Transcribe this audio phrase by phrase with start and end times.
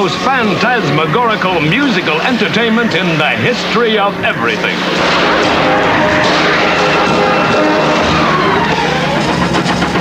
[0.00, 4.74] most phantasmagorical musical entertainment in the history of everything.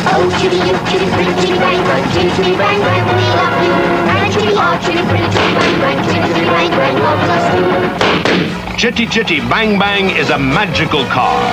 [0.08, 3.76] Oh, chitty, you chitty, pretty, chitty, bang, bang, chitty, chitty, bang, bang, we love you.
[4.08, 8.78] And chitty, oh, chitty, pretty, chitty, bang, bang, chitty, chitty, bang, bang, loves us too.
[8.78, 11.44] Chitty Chitty Bang Bang is a magical car,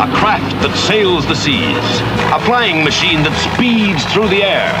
[0.00, 2.00] a craft that sails the seas,
[2.32, 4.72] a flying machine that speeds through the air.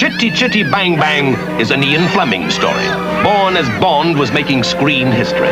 [0.00, 2.86] Chitty Chitty Bang Bang is an Ian Fleming story,
[3.22, 5.50] born as Bond was making screen history.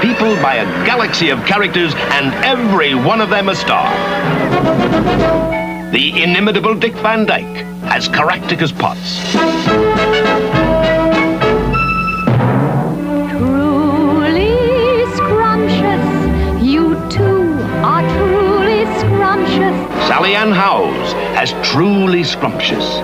[0.00, 3.90] Peopled by a galaxy of characters, and every one of them a star.
[5.90, 9.32] The inimitable Dick Van Dyke as Caractacus Potts.
[13.32, 14.54] Truly
[15.16, 20.06] scrumptious, you too are truly scrumptious.
[20.06, 20.89] Sally Ann Howes
[21.40, 22.98] as truly scrumptious.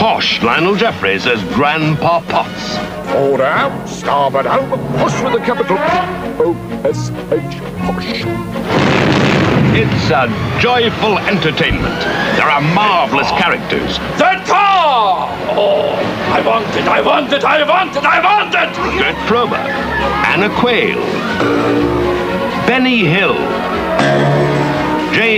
[0.00, 2.76] Posh Lionel Jeffries as Grandpa Potts.
[3.12, 4.66] Hold out, starboard out,
[4.98, 5.76] push with a capital
[6.40, 8.24] O-S-H, push.
[9.76, 12.00] It's a joyful entertainment.
[12.40, 13.98] There are marvelous characters.
[14.16, 15.28] That car!
[15.50, 15.90] Oh,
[16.32, 18.72] I want it, I want it, I want it, I want it!
[18.98, 19.58] Gert Fröbe,
[20.24, 20.96] Anna Quayle,
[22.66, 23.36] Benny Hill,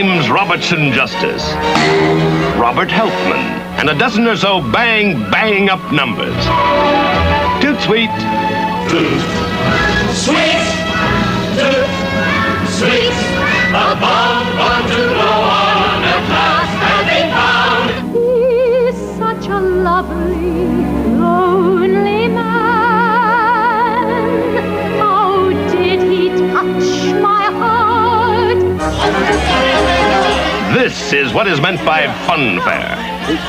[0.04, 1.42] James Robertson Justice,
[2.60, 3.41] Robert Helpmann,
[3.81, 6.37] and a dozen or so bang, bang up numbers.
[7.62, 8.10] Toot sweet.
[10.12, 10.64] Sweet,
[11.56, 11.88] toot,
[12.69, 13.14] sweet,
[13.72, 14.33] a
[31.14, 32.91] is what is meant by funfair.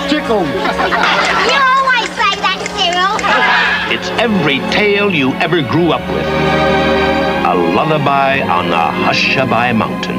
[0.10, 0.46] Tickle.
[1.52, 3.16] You always say that, Cyril.
[3.94, 6.26] It's every tale you ever grew up with.
[7.46, 10.15] A lullaby on a hushaby mountain.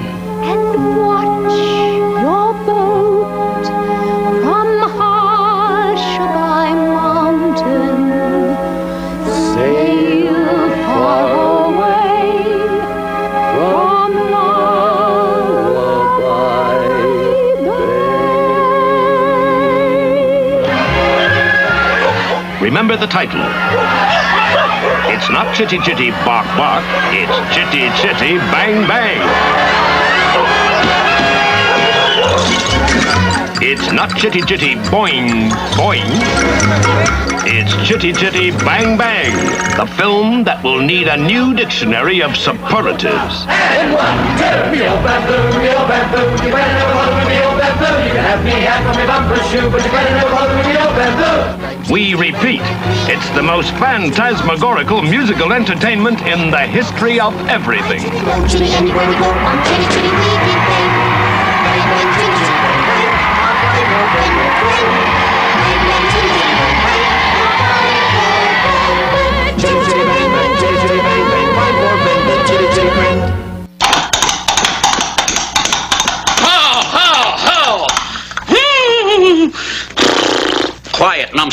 [22.87, 23.43] Remember the title.
[25.11, 29.19] It's not Chitty Chitty Bark Bark, it's Chitty Chitty Bang Bang.
[33.61, 36.07] It's not Chitty Chitty Boing Boing.
[37.43, 39.35] It's Chitty Chitty Bang Bang,
[39.77, 43.47] the film that will need a new dictionary of superlatives.
[43.47, 43.99] Bamboo,
[45.59, 48.07] real you better never bother bamboo.
[48.07, 50.55] You can have me of my bumper shoe, but you better never bother
[50.95, 51.66] bamboo.
[51.91, 52.63] We repeat,
[53.09, 58.03] it's the most phantasmagorical musical entertainment in the history of everything.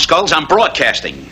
[0.04, 0.32] Numbskulls.
[0.32, 1.30] I'm broadcasting.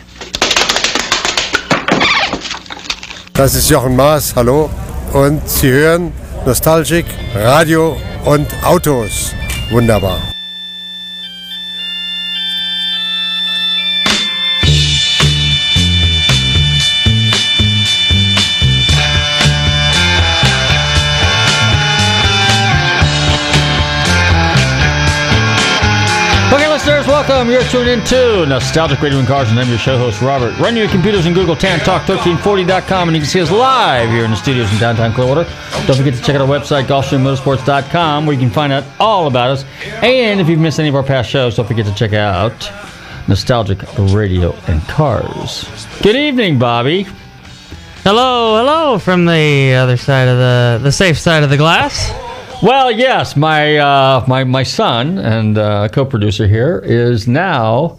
[3.34, 4.70] Das ist Jochen Maas, hallo.
[5.12, 6.12] Und Sie hören
[6.46, 9.32] Nostalgic, Radio und Autos.
[9.70, 10.31] Wunderbar.
[27.72, 30.54] Tuned in to Nostalgic Radio and Cars, and I'm your show host, Robert.
[30.58, 34.36] Run your computers and Google TanTalk1340.com, and you can see us live here in the
[34.36, 35.44] studios in downtown Clearwater.
[35.86, 39.52] Don't forget to check out our website, GulfstreamMotorsports.com, where you can find out all about
[39.52, 39.64] us.
[40.02, 42.70] And if you've missed any of our past shows, don't forget to check out
[43.26, 45.86] Nostalgic Radio and Cars.
[46.02, 47.04] Good evening, Bobby.
[48.04, 52.12] Hello, hello from the other side of the the safe side of the glass.
[52.62, 57.98] Well, yes, my uh, my my son and uh, co-producer here is now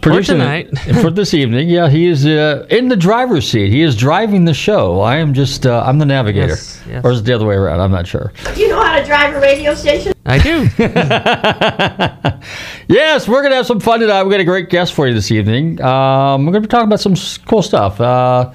[0.00, 0.78] producing tonight.
[1.02, 1.68] for this evening.
[1.68, 3.70] Yeah, he is uh, in the driver's seat.
[3.70, 5.00] He is driving the show.
[5.00, 7.04] I am just uh, I'm the navigator, Yes, yes.
[7.04, 7.80] or is it the other way around?
[7.80, 8.32] I'm not sure.
[8.54, 10.12] Do you know how to drive a radio station?
[10.24, 10.68] I do.
[12.90, 14.22] Yes, we're gonna have some fun tonight.
[14.22, 15.78] We got a great guest for you this evening.
[15.82, 17.14] Um, we're gonna be talking about some
[17.46, 18.00] cool stuff.
[18.00, 18.50] Uh,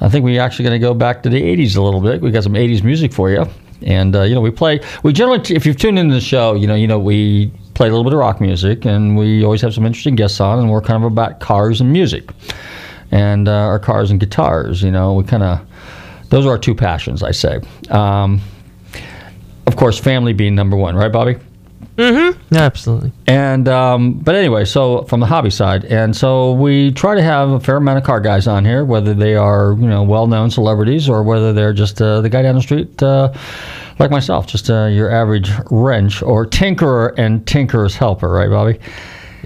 [0.00, 2.20] I think we're actually gonna go back to the '80s a little bit.
[2.20, 3.44] We got some '80s music for you,
[3.82, 4.80] and uh, you know we play.
[5.02, 7.90] We generally, if you've tuned into the show, you know you know we play a
[7.90, 10.80] little bit of rock music, and we always have some interesting guests on, and we're
[10.80, 12.30] kind of about cars and music,
[13.10, 14.82] and uh, our cars and guitars.
[14.82, 15.66] You know, we kind of
[16.30, 17.60] those are our two passions, I say.
[17.90, 18.40] Um,
[19.66, 21.36] of course, family being number one, right, Bobby?
[22.52, 23.12] Absolutely.
[23.26, 27.50] And um, but anyway, so from the hobby side, and so we try to have
[27.50, 31.08] a fair amount of car guys on here, whether they are you know well-known celebrities
[31.08, 33.32] or whether they're just uh, the guy down the street, uh,
[33.98, 38.78] like myself, just uh, your average wrench or tinkerer and tinkerer's helper, right, Bobby?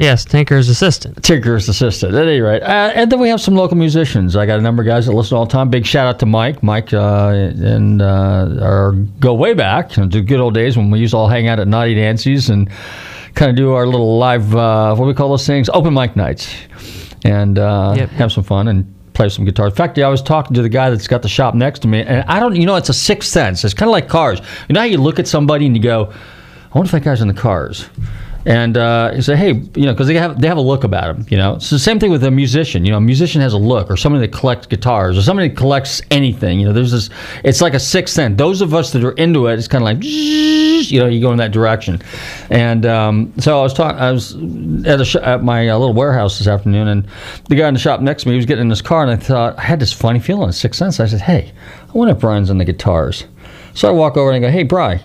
[0.01, 1.23] Yes, Tinker's assistant.
[1.23, 2.15] Tinkerer's assistant.
[2.15, 4.35] At any rate, uh, and then we have some local musicians.
[4.35, 5.69] I got a number of guys that listen all the time.
[5.69, 6.63] Big shout out to Mike.
[6.63, 11.01] Mike uh, and uh, our go way back to the good old days when we
[11.01, 12.71] used to all hang out at Naughty Nancy's and
[13.35, 16.17] kind of do our little live uh, what do we call those things open mic
[16.17, 16.53] nights
[17.25, 18.09] and uh, Yep.
[18.11, 19.67] have some fun and play some guitar.
[19.67, 22.01] In fact, I was talking to the guy that's got the shop next to me,
[22.03, 23.63] and I don't, you know, it's a sixth sense.
[23.65, 24.41] It's kind of like cars.
[24.67, 26.11] You know how you look at somebody and you go,
[26.73, 27.87] I wonder if that guy's in the cars.
[28.47, 31.27] And uh, say, hey, you know, because they have they have a look about them.
[31.29, 32.87] You know, it's the same thing with a musician.
[32.87, 35.57] You know, a musician has a look, or somebody that collects guitars, or somebody that
[35.59, 36.59] collects anything.
[36.59, 37.11] You know, there's this.
[37.45, 38.39] It's like a sixth sense.
[38.39, 41.33] Those of us that are into it, it's kind of like, you know, you go
[41.33, 42.01] in that direction.
[42.49, 43.99] And um, so I was talking.
[43.99, 44.35] I was
[44.87, 47.07] at sh- at my uh, little warehouse this afternoon, and
[47.51, 49.11] the guy in the shop next to me he was getting in his car, and
[49.11, 50.99] I thought I had this funny feeling, a sixth sense.
[50.99, 51.53] I said, hey,
[51.89, 53.25] I wonder if Brian's in the guitars.
[53.75, 55.01] So I walk over and I go, hey, Brian.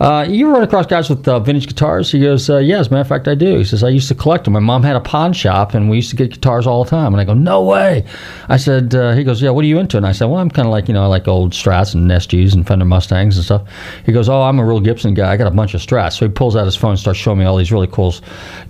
[0.00, 2.12] Uh, you run across guys with uh, vintage guitars?
[2.12, 3.58] He goes, uh, yeah, as a matter of fact, I do.
[3.58, 4.52] He says, I used to collect them.
[4.52, 7.12] My mom had a pawn shop, and we used to get guitars all the time.
[7.12, 8.04] And I go, no way.
[8.48, 9.96] I said, uh, he goes, yeah, what are you into?
[9.96, 12.08] And I said, well, I'm kind of like, you know, I like old Strats and
[12.08, 13.68] SGs and Fender Mustangs and stuff.
[14.06, 15.32] He goes, oh, I'm a real Gibson guy.
[15.32, 16.12] I got a bunch of Strats.
[16.12, 18.14] So he pulls out his phone and starts showing me all these really cool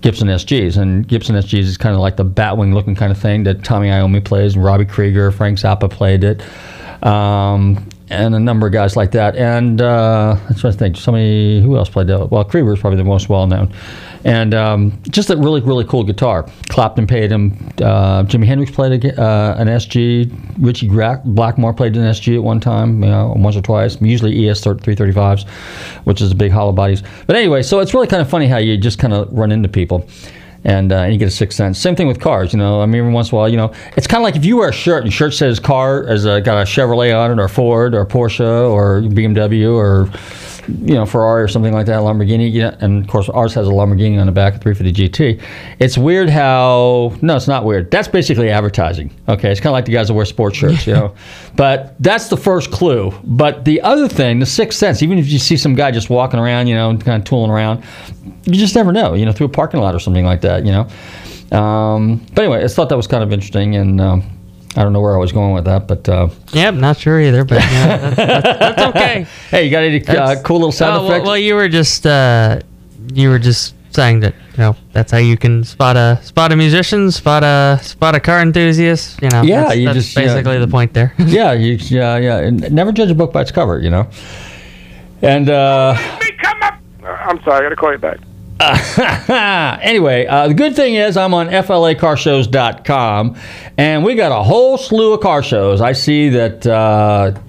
[0.01, 0.77] Gibson SGs.
[0.77, 3.89] And Gibson SGs is kind of like the Batwing looking kind of thing that Tony
[3.89, 6.41] Iommi plays, and Robbie Krieger, Frank Zappa played it.
[7.05, 9.35] Um, and a number of guys like that.
[9.35, 10.97] And uh, that's what I think.
[10.97, 12.31] Somebody who else played that?
[12.31, 13.73] Well, Krieger is probably the most well known.
[14.25, 16.45] And um, just a really, really cool guitar.
[16.67, 17.51] Clapton paid him.
[17.77, 20.29] Uh, Jimi Hendrix played a, uh, an SG.
[20.57, 24.01] Richie Gra- Blackmore played an SG at one time, you know, once or twice.
[24.01, 25.47] Usually ES 335s,
[26.03, 27.01] which is the big hollow bodies.
[27.27, 29.69] But anyway, so it's really kind of funny how you just kind of run into
[29.69, 30.05] people
[30.63, 31.79] and, uh, and you get a sixth sense.
[31.79, 32.81] Same thing with cars, you know.
[32.81, 34.57] I mean, every once in a while, you know, it's kind of like if you
[34.57, 37.41] wear a shirt and your shirt says car as a, got a Chevrolet on it,
[37.41, 40.09] or Ford, or Porsche, or BMW, or
[40.81, 43.67] you know Ferrari or something like that, Lamborghini, you know, and of course ours has
[43.67, 45.41] a Lamborghini on the back, a 350 GT.
[45.79, 47.91] It's weird how no, it's not weird.
[47.91, 49.11] That's basically advertising.
[49.27, 51.15] Okay, it's kind of like the guys that wear sports shirts, you know.
[51.55, 53.11] But that's the first clue.
[53.23, 56.39] But the other thing, the sixth sense, even if you see some guy just walking
[56.39, 57.83] around, you know, kind of tooling around,
[58.45, 60.71] you just never know, you know, through a parking lot or something like that, you
[60.71, 60.87] know.
[61.57, 64.38] Um, but anyway, I thought that was kind of interesting, and um,
[64.75, 67.43] I don't know where I was going with that, but uh, Yep, not sure either,
[67.43, 69.25] but yeah, that's, that's, that's okay.
[69.49, 71.25] hey, you got any uh, cool little sound Oh, well, effects?
[71.25, 72.59] well, you were just uh,
[73.13, 76.55] you were just saying that you know that's how you can spot a spot a
[76.55, 79.19] musician, spot a spot a car enthusiast.
[79.23, 80.21] You know, Yeah, that's, you that's just, yeah.
[80.25, 81.15] basically the point there.
[81.19, 82.37] yeah, you, yeah, yeah.
[82.37, 84.07] And never judge a book by its cover, you know.
[85.23, 85.95] And uh,
[87.03, 88.19] I'm sorry, I gotta call you back.
[89.81, 93.35] anyway, uh, the good thing is I'm on FLAcarshows.com,
[93.77, 95.81] and we got a whole slew of car shows.
[95.81, 97.39] I see that uh,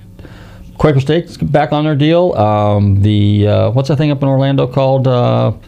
[0.79, 2.33] Quaker Steak's back on their deal.
[2.35, 5.09] Um, the uh, what's that thing up in Orlando called?
[5.09, 5.61] Uh, what-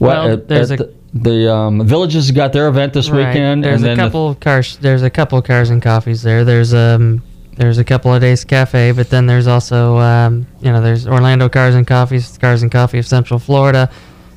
[0.00, 3.28] well, there's at a the- the um, Villages got their event this Right.
[3.28, 4.76] weekend, There's a the- couple of cars.
[4.80, 6.44] There's a couple cars and coffees there.
[6.44, 7.22] There's um
[7.56, 11.48] there's a couple of days cafe, but then there's also um you know there's Orlando
[11.48, 13.88] Cars and Coffees, Cars and Coffee of Central Florida,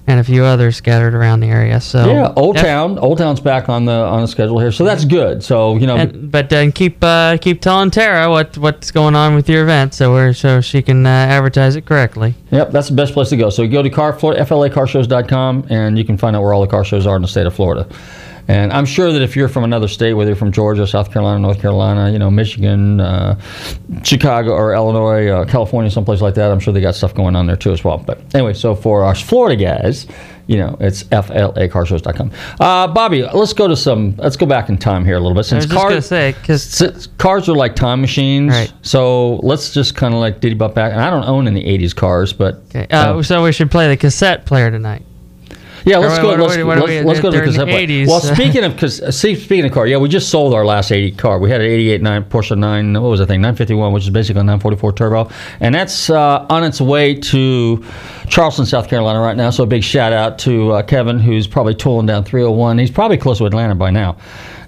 [0.07, 1.81] and a few others scattered around the area.
[1.81, 2.97] So yeah, Old Town.
[2.97, 5.43] Old Town's back on the on the schedule here, so that's good.
[5.43, 9.35] So you know, And, but then keep uh, keep telling Tara what what's going on
[9.35, 12.33] with your event, so we're so she can uh, advertise it correctly.
[12.51, 13.49] Yep, that's the best place to go.
[13.49, 16.67] So you go to car, Florida, FLAcarshows.com and you can find out where all the
[16.67, 17.87] car shows are in the state of Florida.
[18.49, 21.39] And I'm sure that if you're from another state, whether you're from Georgia, South Carolina,
[21.39, 23.37] North Carolina, you know, Michigan, uh,
[24.03, 27.45] Chicago, or Illinois, uh, California, someplace like that, I'm sure they got stuff going on
[27.47, 27.97] there too as well.
[27.97, 30.07] But anyway, so for our Florida guys,
[30.47, 32.31] you know, it's FLAcarshows.com.
[32.59, 34.15] Uh, Bobby, let's go to some.
[34.17, 35.43] Let's go back in time here a little bit.
[35.43, 38.71] Since cars, say since cars are like time machines, Right.
[38.81, 40.93] so let's just kind of like diddy bop back.
[40.93, 43.97] And I don't own any '80s cars, but okay, uh, so we should play the
[43.97, 45.03] cassette player tonight.
[45.87, 46.27] Yeah, let's go.
[46.27, 48.07] what- let's what- what let's, let's go to the during the cassette 80s?
[48.07, 51.11] Well, speaking of because see, speaking of car, yeah, we just sold our last eighty
[51.11, 51.39] car.
[51.39, 52.93] We had an eighty-eight nine Porsche nine.
[52.93, 53.41] What was the thing?
[53.41, 55.29] Nine fifty-one, which is basically a nine forty-four turbo,
[55.59, 57.83] and that's uh, on its way to
[58.27, 59.49] Charleston, South Carolina, right now.
[59.49, 62.77] So a big shout out to uh, Kevin, who's probably tooling down three hundred one.
[62.77, 64.17] He's probably close to Atlanta by now.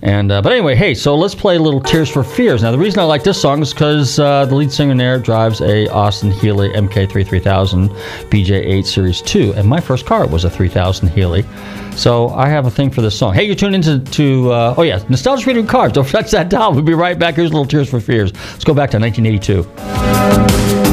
[0.01, 2.63] And uh, but anyway, hey, so let's play a little Tears for Fears.
[2.63, 5.61] Now the reason I like this song is because uh, the lead singer there drives
[5.61, 11.09] a Austin Healey MK3 3000 BJ8 Series 2, and my first car was a 3000
[11.09, 11.43] Healey.
[11.97, 13.33] So I have a thing for this song.
[13.33, 15.91] Hey, you're tuned into to uh, oh yeah, Nostalgia Radio Cars.
[15.91, 16.73] Don't touch that dial.
[16.73, 17.35] We'll be right back.
[17.35, 18.33] Here's a little Tears for Fears.
[18.33, 20.88] Let's go back to 1982.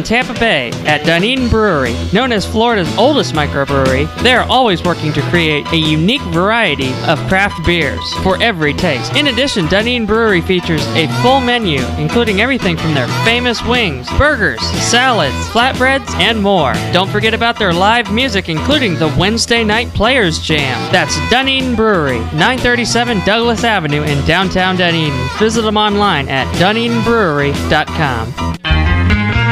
[0.00, 1.94] In Tampa Bay at Dunedin Brewery.
[2.12, 7.18] Known as Florida's oldest microbrewery, they are always working to create a unique variety of
[7.28, 9.14] craft beers for every taste.
[9.14, 14.60] In addition, Dunedin Brewery features a full menu, including everything from their famous wings, burgers,
[14.90, 16.72] salads, flatbreads, and more.
[16.92, 20.80] Don't forget about their live music, including the Wednesday Night Players Jam.
[20.92, 25.12] That's Dunedin Brewery, 937 Douglas Avenue in downtown Dunedin.
[25.38, 28.49] Visit them online at dunedinbrewery.com.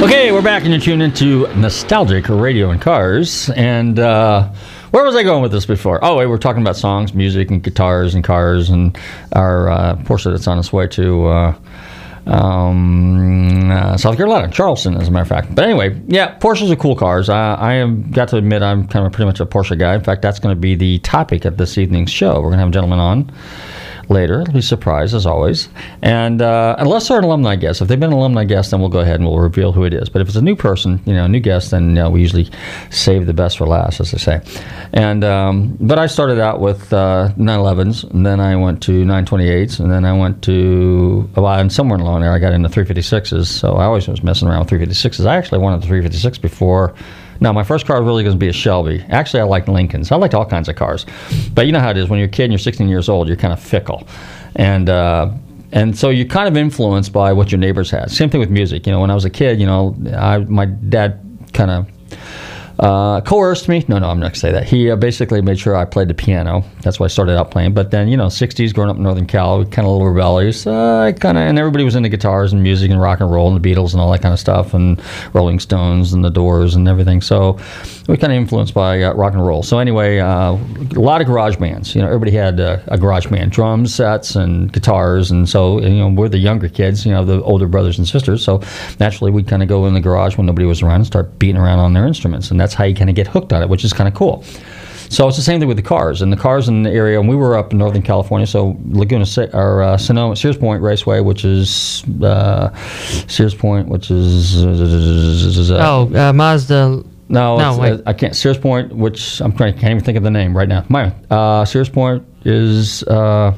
[0.00, 3.50] Okay, we're back and you're tuned into Nostalgic Radio and Cars.
[3.50, 4.48] And uh,
[4.92, 6.02] where was I going with this before?
[6.02, 8.98] Oh, wait, we're talking about songs, music, and guitars and cars and
[9.32, 11.54] our uh, Porsche that's on its way to uh,
[12.26, 15.54] um, uh, South Carolina, Charleston, as a matter of fact.
[15.54, 17.28] But anyway, yeah, Porsches are cool cars.
[17.28, 19.94] I, I have got to admit I'm kind of pretty much a Porsche guy.
[19.94, 22.36] In fact, that's going to be the topic of this evening's show.
[22.36, 23.30] We're going to have a gentleman on
[24.10, 24.42] later.
[24.42, 25.68] It'll be a surprise as always.
[26.02, 28.90] And uh, unless they're an alumni guest, if they've been an alumni guest, then we'll
[28.90, 30.08] go ahead and we'll reveal who it is.
[30.08, 32.20] But if it's a new person, you know, a new guest, then you know, we
[32.20, 32.50] usually
[32.90, 34.40] save the best for last, as they say.
[34.92, 39.80] And um, but I started out with uh, 911s, and then I went to 928s,
[39.80, 43.46] and then I went to well, and somewhere along there I got into 356s.
[43.46, 45.24] So I always was messing around with 356s.
[45.26, 46.94] I actually wanted the 356 before.
[47.40, 49.04] No, my first car was really going to be a Shelby.
[49.08, 50.12] Actually, I liked Lincolns.
[50.12, 51.06] I liked all kinds of cars.
[51.54, 53.28] But you know how it is when you're a kid and you're 16 years old,
[53.28, 54.06] you're kind of fickle.
[54.56, 55.32] And uh,
[55.72, 58.10] and so you're kind of influenced by what your neighbors had.
[58.10, 58.86] Same thing with music.
[58.86, 61.20] You know, when I was a kid, you know, I, my dad
[61.52, 61.88] kind of
[62.80, 63.84] uh, coerced me.
[63.88, 64.64] No, no, I'm not going to say that.
[64.64, 66.64] He uh, basically made sure I played the piano.
[66.82, 67.74] That's why I started out playing.
[67.74, 70.66] But then, you know, 60s, growing up in Northern Cal, kind of a little rebellious.
[70.66, 73.54] Uh, I kind of, and everybody was into guitars and music and rock and roll
[73.54, 75.00] and the Beatles and all that kind of stuff and
[75.34, 77.20] Rolling Stones and the Doors and everything.
[77.20, 77.58] So
[78.08, 79.62] we kind of influenced by uh, rock and roll.
[79.62, 81.94] So anyway, uh, a lot of garage bands.
[81.94, 85.30] You know, everybody had uh, a garage band, drum sets, and guitars.
[85.30, 88.42] And so, you know, we're the younger kids, you know, the older brothers and sisters.
[88.42, 88.62] So
[88.98, 91.56] naturally, we kind of go in the garage when nobody was around and start beating
[91.60, 92.50] around on their instruments.
[92.50, 94.44] And that's how you kind of get hooked on it, which is kind of cool.
[95.08, 96.22] So it's the same thing with the cars.
[96.22, 99.24] And the cars in the area, and we were up in Northern California, so Laguna,
[99.52, 102.72] or uh, Sonoma, Sears Point Raceway, which is uh,
[103.26, 104.64] Sears Point, which is.
[104.64, 107.02] Uh, Oh, uh, Mazda.
[107.28, 108.36] no, No, uh, I can't.
[108.36, 110.84] Sears Point, which I'm trying, can't even think of the name right now.
[110.88, 113.02] My, uh, Sears Point is.
[113.02, 113.54] Uh,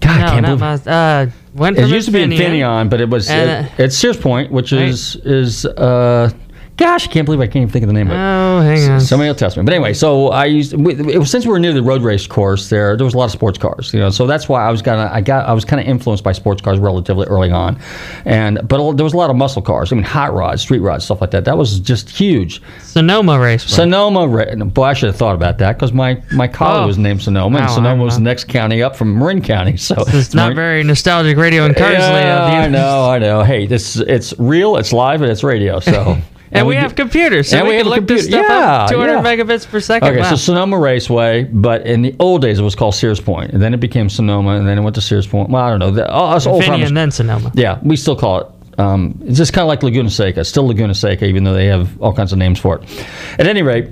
[0.00, 0.90] God, I can't believe Mazda.
[0.90, 2.90] Uh, it used to be Infineon.
[2.90, 4.88] But it was it- it's Sears Point, which Right.
[4.88, 6.30] is is uh,
[6.76, 8.16] gosh, I can't believe I can't even think of the name of it.
[8.16, 9.00] Oh, hang on.
[9.00, 9.62] Somebody will test me.
[9.62, 12.26] But anyway, so I used we, it was, since we were near the road race
[12.26, 12.96] course there.
[12.96, 14.10] There was a lot of sports cars, you know.
[14.10, 16.32] So that's why I was kind of I got I was kind of influenced by
[16.32, 17.78] sports cars relatively early on,
[18.24, 19.92] and but there was a lot of muscle cars.
[19.92, 21.44] I mean, hot rods, street rods, stuff like that.
[21.44, 22.60] That was just huge.
[22.82, 23.68] Sonoma Raceway.
[23.70, 26.86] Sonoma, Ra- boy, I should have thought about that because my my collar Oh.
[26.86, 29.76] was named Sonoma, and oh, Wow, Sonoma was the next county up from Marin County.
[29.84, 32.44] So it's not very nostalgic radio and cars yeah.
[32.64, 33.42] I know, I know.
[33.42, 35.78] Hey, this it's real, it's live, and it's radio.
[35.78, 36.16] So
[36.54, 38.44] And, we, do- have computers, so and we, we can have look this computer.
[38.44, 38.90] stuff up.
[38.90, 39.22] Yeah, 200 yeah.
[39.22, 40.08] megabits per second.
[40.08, 40.30] Okay, wow.
[40.30, 43.74] so Sonoma Raceway, but in the old days it was called Sears Point, and then
[43.74, 45.50] it became Sonoma, and then it went to Sears Point.
[45.50, 45.90] Well, I don't know.
[45.90, 47.50] The, us old timers- and then Sonoma.
[47.54, 48.46] yeah, we still call it.
[48.78, 50.44] Um, it's just kind of like Laguna Seca.
[50.44, 53.06] Still Laguna Seca, even though they have all kinds of names for it.
[53.38, 53.88] At any rate,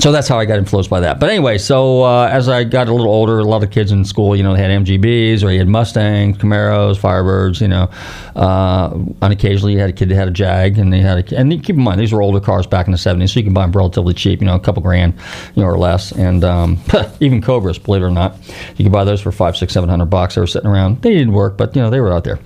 [0.00, 1.20] so that's how I got influenced by that.
[1.20, 4.04] But anyway, so uh, as I got a little older, a lot of kids in
[4.04, 7.90] school, you know, they had MGBs or you had Mustangs, Camaros, Firebirds, you know.
[8.34, 11.38] Uh, and occasionally you had a kid that had a Jag, and they had a,
[11.38, 13.52] and keep in mind these were older cars back in the '70s, so you can
[13.52, 15.14] buy them relatively cheap, you know, a couple grand,
[15.54, 16.12] you know, or less.
[16.12, 16.78] And um,
[17.20, 18.36] even Cobras, believe it or not,
[18.76, 20.34] you can buy those for five, six, seven hundred bucks.
[20.34, 21.02] They were sitting around.
[21.02, 22.38] They didn't work, but you know, they were out there.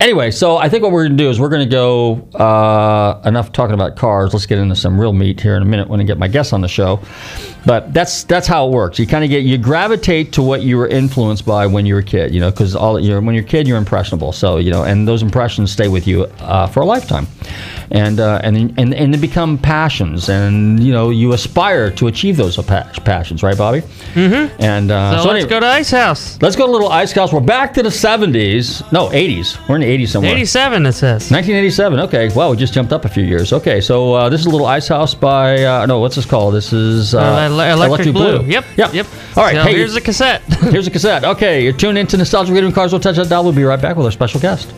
[0.00, 3.22] Anyway, so I think what we're going to do is we're going to go uh,
[3.24, 4.32] enough talking about cars.
[4.32, 6.52] Let's get into some real meat here in a minute when I get my guests
[6.52, 7.00] on the show so
[7.68, 8.98] but that's that's how it works.
[8.98, 12.00] You kind of get you gravitate to what you were influenced by when you were
[12.00, 14.32] a kid, you know, because all you're when you're a kid you're impressionable.
[14.32, 17.26] So you know, and those impressions stay with you uh, for a lifetime,
[17.90, 22.38] and uh, and and and they become passions, and you know you aspire to achieve
[22.38, 23.82] those passions, right, Bobby?
[24.14, 24.62] Mm-hmm.
[24.62, 26.40] And uh, So, let's anyway, go to Ice House.
[26.40, 27.34] Let's go to Little Ice House.
[27.34, 28.90] We're back to the 70s.
[28.92, 29.68] No, 80s.
[29.68, 30.32] We're in the 80s somewhere.
[30.32, 31.30] 87, it says.
[31.30, 32.00] 1987.
[32.00, 32.28] Okay.
[32.34, 33.52] Wow, we just jumped up a few years.
[33.52, 36.54] Okay, so uh, this is a Little Ice House by uh, no, what's this called?
[36.54, 37.14] This is
[37.58, 38.42] uh, Uh, Ele- Electric Blue.
[38.44, 38.64] Yep.
[38.76, 38.94] Yep.
[38.94, 39.06] Yep.
[39.36, 39.54] All right.
[39.54, 40.42] So hey, here's the cassette.
[40.60, 41.24] here's a cassette.
[41.24, 42.92] Okay, you're tuned into Nostalgia Radio and Cars.
[42.92, 43.44] Will touch that dial.
[43.44, 44.72] We'll be right back with our special guest.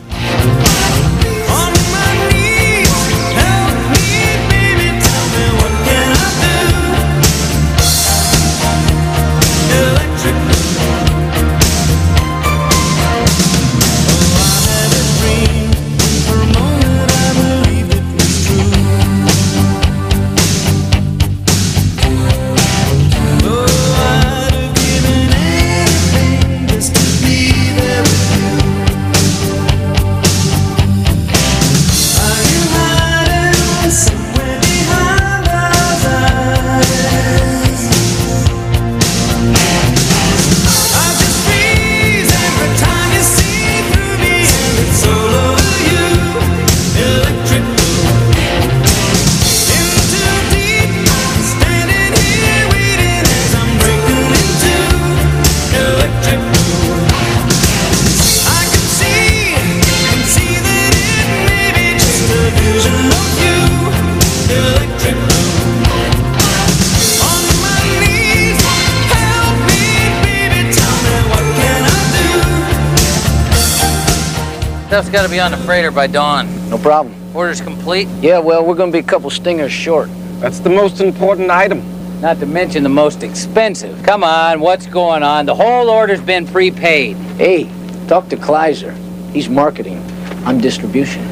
[75.01, 76.69] Stuff's got to be on the freighter by dawn.
[76.69, 77.15] No problem.
[77.35, 78.07] Orders complete.
[78.21, 80.11] Yeah, well, we're gonna be a couple stingers short.
[80.39, 81.81] That's the most important item.
[82.21, 84.03] Not to mention the most expensive.
[84.03, 85.47] Come on, what's going on?
[85.47, 87.17] The whole order's been prepaid.
[87.37, 87.67] Hey,
[88.07, 88.93] talk to Kleiser.
[89.33, 90.05] He's marketing.
[90.45, 91.23] I'm distribution.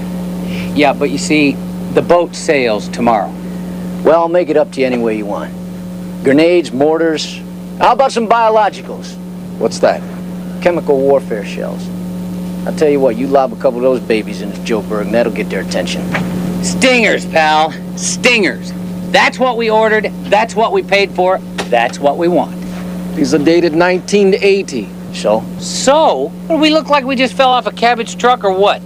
[0.75, 1.51] Yeah, but you see,
[1.93, 3.31] the boat sails tomorrow.
[4.03, 5.53] Well, I'll make it up to you any way you want.
[6.23, 7.37] Grenades, mortars.
[7.77, 9.15] How about some biologicals?
[9.59, 10.01] What's that?
[10.63, 11.87] Chemical warfare shells.
[12.69, 15.15] I'll tell you what, you lob a couple of those babies into Joe Berg, and
[15.15, 16.03] that'll get their attention.
[16.63, 17.71] Stingers, pal.
[17.97, 18.71] Stingers.
[19.11, 20.11] That's what we ordered.
[20.25, 21.39] That's what we paid for.
[21.71, 22.55] That's what we want.
[23.15, 24.87] These are dated 1980.
[25.15, 25.43] So?
[25.57, 26.29] So?
[26.45, 28.83] What, do we look like we just fell off a cabbage truck or what?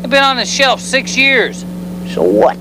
[0.00, 1.66] They've been on the shelf six years.
[2.14, 2.56] So what?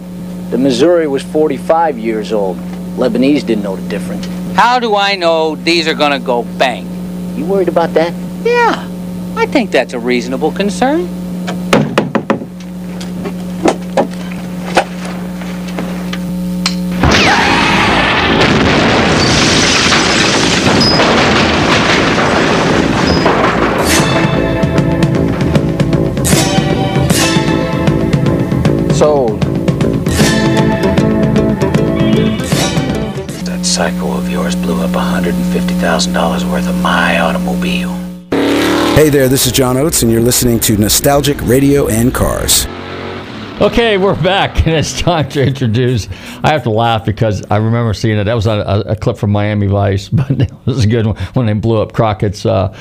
[0.51, 2.57] The Missouri was 45 years old.
[2.97, 4.25] Lebanese didn't know the difference.
[4.57, 6.85] How do I know these are gonna go bang?
[7.37, 8.13] You worried about that?
[8.43, 8.85] Yeah,
[9.35, 11.07] I think that's a reasonable concern.
[28.93, 29.41] Sold.
[33.45, 36.98] That psycho of yours blew up $150,000 worth of automobile.
[38.99, 42.65] Hey there, this is John Oates, and you're listening to Nostalgic Radio and Cars.
[43.61, 46.09] Okay, we're back, and it's time to introduce.
[46.43, 48.25] I have to laugh because I remember seeing it.
[48.25, 51.45] That was a, a, clip from Miami Vice, but it was a good one when
[51.45, 52.77] they blew up Crockett's uh,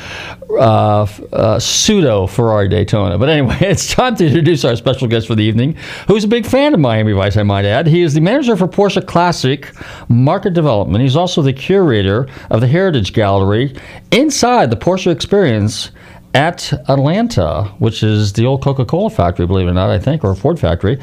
[0.51, 3.17] uh, uh, pseudo Ferrari Daytona.
[3.17, 5.77] But anyway, it's time to introduce our special guest for the evening,
[6.09, 7.87] who's a big fan of Miami Vice, I might add.
[7.87, 9.73] He is the manager for Porsche Classic
[10.09, 11.01] Market Development.
[11.01, 13.77] He's also the curator of the Heritage Gallery
[14.11, 15.93] inside the Porsche Experience
[16.35, 20.35] at Atlanta, which is the old Coca-Cola factory, believe it or not, I think, or
[20.35, 20.99] Ford factory.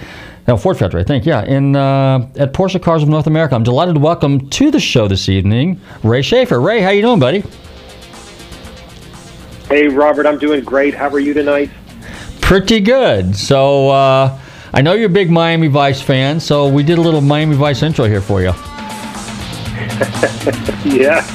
[0.48, 1.26] No, Ford factory, I think.
[1.26, 3.56] Yeah, in uh, at Porsche Cars of North America.
[3.56, 6.62] I'm delighted to welcome to the show this evening Ray Shaffer.
[6.62, 7.44] Ray, how you doing, buddy?
[9.68, 10.94] Hey, Robert, I'm doing great.
[10.94, 11.72] How are you tonight?
[12.42, 13.36] Pretty good.
[13.36, 14.40] So uh,
[14.72, 17.82] I know you're a big Miami Vice fan, so we did a little Miami Vice
[17.82, 18.50] intro here for you.
[20.86, 21.26] yeah,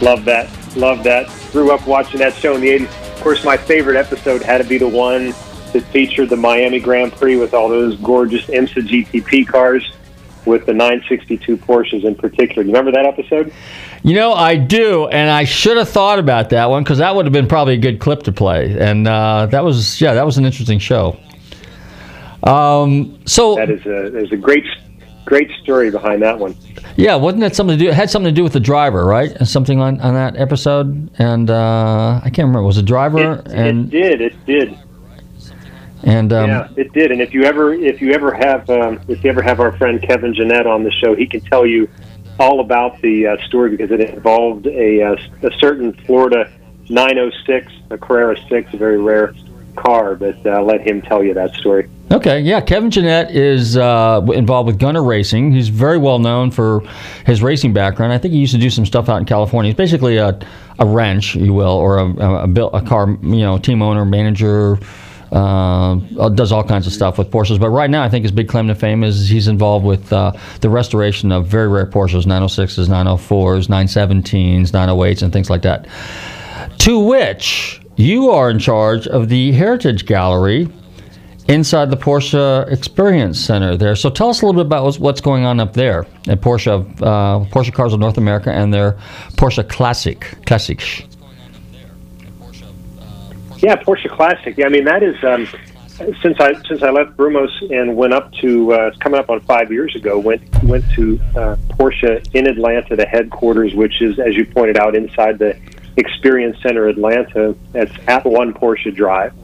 [0.00, 0.50] love that.
[0.76, 1.28] Love that.
[1.52, 3.07] Grew up watching that show in the 80s.
[3.18, 5.30] Of course, my favorite episode had to be the one
[5.72, 9.90] that featured the Miami Grand Prix with all those gorgeous IMSA GTP cars
[10.46, 12.62] with the 962 Porsches in particular.
[12.62, 13.52] You remember that episode?
[14.04, 17.26] You know, I do, and I should have thought about that one because that would
[17.26, 18.78] have been probably a good clip to play.
[18.78, 21.18] And uh, that was, yeah, that was an interesting show.
[22.44, 24.64] Um, so that is a there's a great
[25.28, 26.56] great story behind that one.
[26.96, 27.90] Yeah, wasn't that something to do?
[27.90, 29.46] It had something to do with the driver, right?
[29.46, 32.62] Something on, on that episode, and uh, I can't remember.
[32.62, 33.34] Was it driver?
[33.34, 34.20] It, and it did.
[34.20, 34.78] It did.
[36.04, 37.12] And um, yeah, it did.
[37.12, 40.00] And if you ever if you ever have um, if you ever have our friend
[40.00, 41.88] Kevin Jeannette on the show, he can tell you
[42.38, 46.50] all about the uh, story because it involved a, uh, a certain Florida
[46.88, 49.34] 906, a Carrera 6, a very rare
[49.80, 50.14] car.
[50.14, 51.88] But uh, let him tell you that story.
[52.10, 55.52] Okay, yeah, Kevin Jeannette is uh, involved with Gunnar Racing.
[55.52, 56.80] He's very well known for
[57.26, 58.14] his racing background.
[58.14, 59.70] I think he used to do some stuff out in California.
[59.70, 60.38] He's basically a,
[60.78, 64.78] a wrench, you will, or a, a, a, car, you know, team owner, manager,
[65.32, 65.96] uh,
[66.30, 67.60] does all kinds of stuff with Porsches.
[67.60, 70.32] But right now, I think his big claim to fame is he's involved with uh,
[70.62, 75.86] the restoration of very rare Porsches, 906s, 904s, 917s, 908s, and things like that.
[76.78, 80.68] To which you are in charge of the Heritage Gallery
[81.48, 83.96] inside the Porsche Experience Center there.
[83.96, 87.44] So tell us a little bit about what's, going on up there at Porsche, uh,
[87.50, 88.92] Porsche Cars of North America and their
[89.32, 91.02] Porsche Classic, Classics.
[93.56, 94.56] Yeah, Porsche Classic.
[94.56, 95.48] Yeah, I mean that is um,
[96.22, 99.72] since I since I left Brumos and went up to uh, coming up on five
[99.72, 100.16] years ago.
[100.16, 104.94] Went went to uh, Porsche in Atlanta, the headquarters, which is as you pointed out
[104.94, 105.58] inside the
[105.98, 107.54] Experience Center Atlanta.
[107.72, 109.34] That's at One Porsche Drive.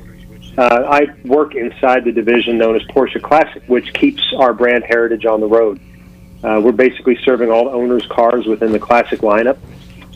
[0.56, 5.26] Uh, I work inside the division known as Porsche Classic, which keeps our brand heritage
[5.26, 5.80] on the road.
[6.42, 9.58] Uh, we're basically serving all owners' cars within the Classic lineup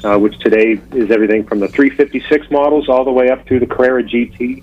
[0.05, 3.67] uh, which today is everything from the 356 models all the way up to the
[3.67, 4.63] Carrera GT.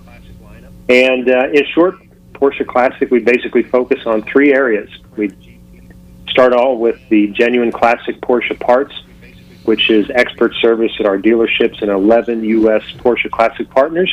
[0.88, 1.96] And uh, in short,
[2.32, 4.88] Porsche Classic, we basically focus on three areas.
[5.16, 5.30] We
[6.28, 8.94] start all with the genuine classic Porsche parts,
[9.66, 12.82] which is expert service at our dealerships and 11 U.S.
[12.98, 14.10] Porsche Classic partners.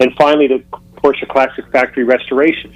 [0.00, 0.64] And finally, the
[0.96, 2.72] Porsche Classic Factory Restoration,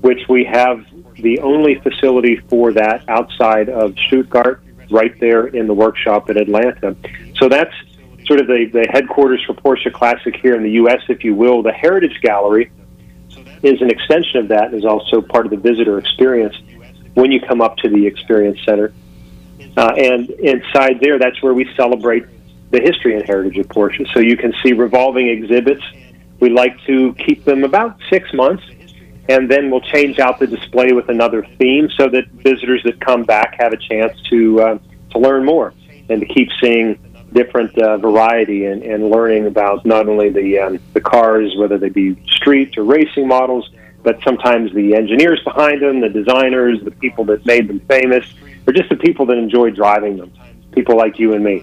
[0.00, 5.74] which we have the only facility for that outside of Stuttgart right there in the
[5.74, 6.96] workshop in Atlanta.
[7.36, 7.74] So that's
[8.26, 11.62] sort of the, the headquarters for Porsche Classic here in the U.S., if you will.
[11.62, 12.70] The Heritage Gallery
[13.62, 16.56] is an extension of that and is also part of the visitor experience
[17.14, 18.92] when you come up to the Experience Center.
[19.76, 22.24] Uh, and inside there, that's where we celebrate
[22.70, 24.06] the history and heritage of Porsche.
[24.12, 25.82] So you can see revolving exhibits.
[26.38, 28.62] We like to keep them about six months,
[29.28, 33.24] and then we'll change out the display with another theme so that visitors that come
[33.24, 34.78] back have a chance to uh,
[35.10, 35.74] to learn more
[36.08, 36.98] and to keep seeing
[37.32, 41.88] different uh, variety and, and learning about not only the um, the cars, whether they
[41.88, 43.70] be street or racing models,
[44.02, 48.24] but sometimes the engineers behind them, the designers, the people that made them famous,
[48.66, 50.32] or just the people that enjoy driving them.
[50.72, 51.62] People like you and me.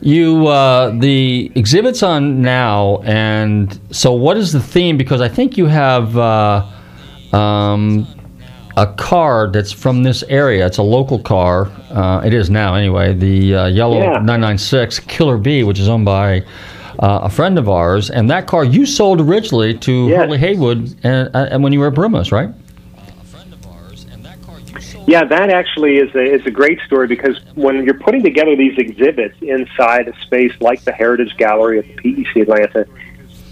[0.00, 4.98] You uh, the exhibits on now, and so what is the theme?
[4.98, 6.66] Because I think you have uh,
[7.32, 8.06] um,
[8.76, 10.66] a car that's from this area.
[10.66, 11.70] It's a local car.
[11.90, 13.14] Uh, it is now, anyway.
[13.14, 14.18] The uh, yellow Yeah.
[14.18, 16.40] 996 Killer B, which is owned by
[16.98, 21.34] uh, a friend of ours, and that car you sold originally to Hurley Haywood, and,
[21.34, 22.50] uh, and when you were at Brumos, right?
[25.14, 28.76] Yeah, that actually is a, is a great story because when you're putting together these
[28.76, 32.84] exhibits inside a space like the Heritage Gallery at the PEC Atlanta,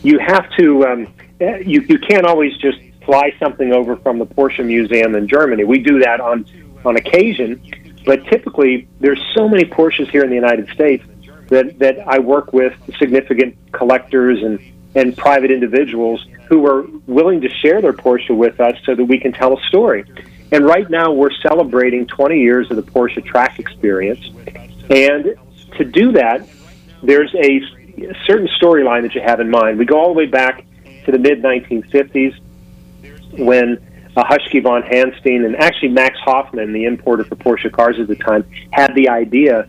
[0.02, 4.26] you have to um, eh, you you can't always just fly something over from the
[4.26, 5.62] Porsche Museum in Germany.
[5.62, 6.46] We do that on
[6.84, 7.62] on occasion,
[8.04, 11.04] but typically there's so many Porsches here in the United States
[11.46, 14.58] that that I work with significant collectors and
[14.96, 19.20] and private individuals who are willing to share their Porsche with us so that we
[19.20, 20.04] can tell a story.
[20.52, 24.28] And right now we're celebrating 20 years of the Porsche track experience.
[24.90, 25.34] And
[25.78, 26.46] to do that,
[27.02, 27.60] there's a
[28.26, 29.78] certain storyline that you have in mind.
[29.78, 30.66] We go all the way back
[31.06, 32.38] to the mid 1950s
[33.38, 33.78] when
[34.14, 38.16] uh, Huschke von Hanstein and actually Max Hoffman, the importer for Porsche cars at the
[38.16, 39.68] time, had the idea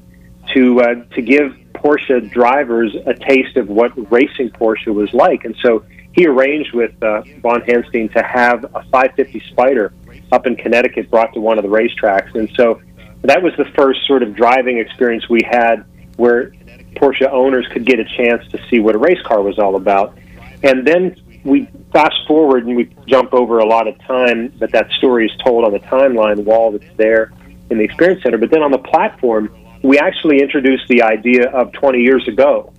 [0.53, 5.45] to uh, to give Porsche drivers a taste of what racing Porsche was like.
[5.45, 9.93] And so he arranged with uh, von Hanstein to have a 550 Spider
[10.33, 12.33] up in Connecticut brought to one of the racetracks.
[12.35, 12.81] And so
[13.21, 15.85] that was the first sort of driving experience we had
[16.17, 16.51] where
[16.95, 20.17] Porsche owners could get a chance to see what a race car was all about.
[20.63, 24.89] And then we fast forward and we jump over a lot of time, but that
[24.91, 27.31] story is told on the timeline wall that's there
[27.69, 28.37] in the Experience Center.
[28.37, 32.73] But then on the platform, we actually introduced the idea of 20 years ago,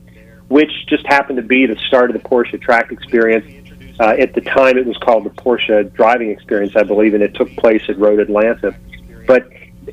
[0.49, 3.45] which just happened to be the start of the Porsche track experience.
[4.01, 7.35] Uh, at the time, it was called the Porsche driving experience, I believe, and it
[7.35, 8.75] took place at Road Atlanta.
[9.27, 9.49] But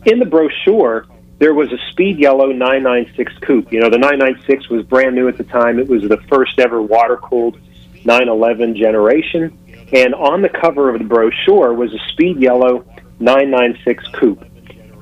[0.05, 1.05] in the brochure,
[1.37, 3.71] there was a speed yellow 996 coupe.
[3.71, 5.79] You know, the 996 was brand new at the time.
[5.79, 7.59] It was the first ever water cooled
[8.05, 9.57] 911 generation.
[9.93, 12.85] And on the cover of the brochure was a speed yellow
[13.19, 14.43] 996 coupe.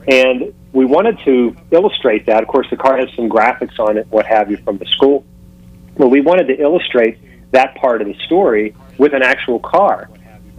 [0.08, 2.42] And we wanted to illustrate that.
[2.42, 5.26] Of course, the car has some graphics on it, what have you, from the school.
[5.98, 7.18] But we wanted to illustrate
[7.52, 10.10] that part of the story with an actual car.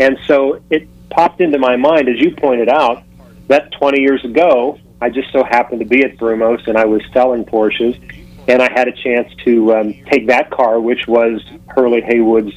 [0.00, 3.04] And so it popped into my mind, as you pointed out,
[3.46, 7.02] that 20 years ago, I just so happened to be at Brumos and I was
[7.12, 8.00] selling Porsches,
[8.48, 12.52] and I had a chance to um, take that car, which was Hurley Haywood's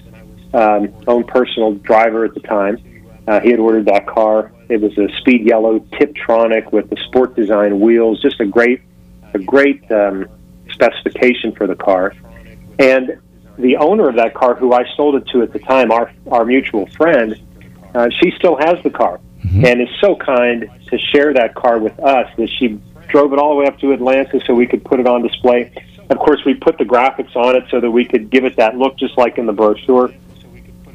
[0.53, 2.77] um, own personal driver at the time.
[3.27, 4.51] Uh, he had ordered that car.
[4.69, 8.81] It was a speed yellow Tiptronic with the sport design wheels, just a great,
[9.33, 10.27] a great um,
[10.71, 12.13] specification for the car.
[12.79, 13.19] And
[13.57, 16.45] the owner of that car, who I sold it to at the time, our our
[16.45, 17.39] mutual friend,
[17.93, 21.99] uh, she still has the car and is so kind to share that car with
[21.99, 24.99] us that she drove it all the way up to Atlanta so we could put
[24.99, 25.71] it on display.
[26.09, 28.77] Of course, we put the graphics on it so that we could give it that
[28.77, 30.13] look, just like in the brochure,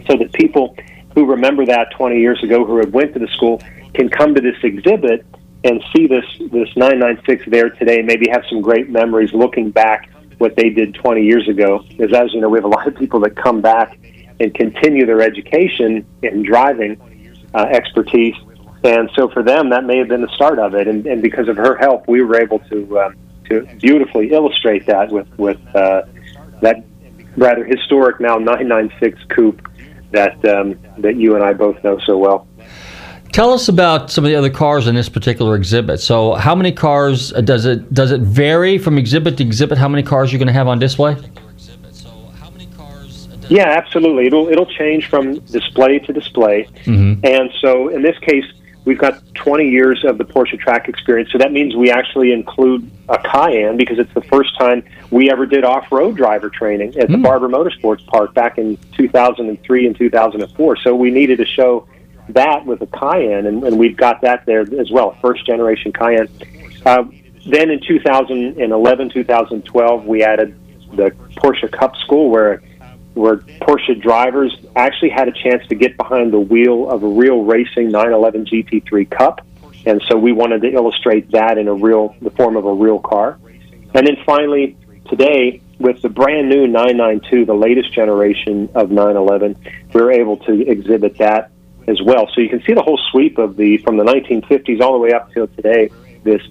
[0.09, 0.77] so that people
[1.14, 3.62] who remember that 20 years ago, who had went to the school,
[3.94, 5.27] can come to this exhibit
[5.64, 8.03] and see this this 996 there today.
[8.03, 11.85] Maybe have some great memories looking back what they did 20 years ago.
[11.88, 13.98] Because as you know, we have a lot of people that come back
[14.40, 17.01] and continue their education in driving
[17.55, 18.35] uh, expertise.
[18.85, 20.87] And so for them, that may have been the start of it.
[20.87, 23.16] And, and because of her help, we were able to um,
[23.48, 26.03] to beautifully illustrate that with with uh,
[26.61, 26.85] that
[27.37, 29.66] rather historic now 996 coupe
[30.11, 32.48] that um, that you and I both know so well.
[33.33, 36.01] Tell us about some of the other cars in this particular exhibit.
[36.01, 39.79] So, how many cars uh, does it does it vary from exhibit to exhibit?
[39.79, 41.17] How many cars you're going to have on display?
[43.49, 44.27] Yeah, absolutely.
[44.27, 46.69] It'll it'll change from display to display.
[46.85, 47.25] Mm-hmm.
[47.25, 48.45] And so in this case,
[48.85, 51.31] we've got 20 years of the Porsche track experience.
[51.33, 55.47] So that means we actually include a Cayenne because it's the first time we ever
[55.47, 60.77] did off-road driver training at the Barber Motorsports Park back in 2003 and 2004.
[60.77, 61.87] So we needed to show
[62.29, 66.29] that with a Cayenne, and, and we've got that there as well, first generation Cayenne.
[66.85, 67.05] Uh,
[67.47, 70.59] then in 2011, 2012, we added
[70.95, 72.62] the Porsche Cup School where
[73.14, 77.43] where Porsche drivers actually had a chance to get behind the wheel of a real
[77.43, 79.45] racing 911 GT3 Cup,
[79.87, 83.01] and so we wanted to illustrate that in a real the form of a real
[83.01, 83.38] car.
[83.95, 84.77] And then finally,
[85.09, 89.57] today with the brand new 992, the latest generation of 911,
[89.95, 91.51] we were able to exhibit that
[91.88, 92.29] as well.
[92.35, 95.12] So you can see the whole sweep of the from the 1950s all the way
[95.12, 95.90] up till today.
[96.22, 96.42] This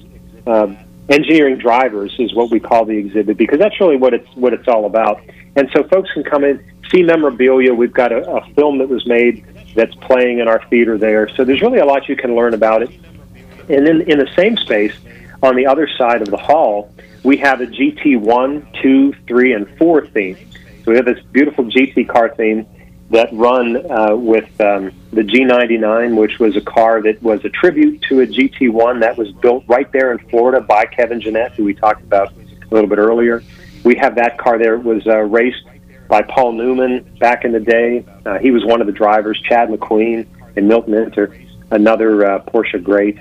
[0.47, 0.73] uh,
[1.08, 4.67] engineering drivers is what we call the exhibit because that's really what it's what it's
[4.67, 5.21] all about.
[5.56, 7.73] And so folks can come in, see memorabilia.
[7.73, 9.45] We've got a, a film that was made
[9.76, 11.30] that's playing in our theater there.
[11.30, 12.89] So there's really a lot you can learn about it.
[13.69, 14.93] And then in the same space,
[15.43, 16.91] on the other side of the hall,
[17.23, 20.38] we have a GT one, two, three, and four theme.
[20.84, 22.65] So we have this beautiful GT car theme
[23.10, 28.02] that run uh, with um, the G99, which was a car that was a tribute
[28.10, 31.74] to a GT1 that was built right there in Florida by Kevin Jeannette, who we
[31.74, 33.43] talked about a little bit earlier.
[33.84, 34.76] We have that car there.
[34.76, 35.63] It was uh, raced
[36.10, 38.06] by Paul Newman back in the day.
[38.26, 41.38] Uh, he was one of the drivers, Chad McQueen and Milt Minter,
[41.72, 43.17] another uh, Porsche great.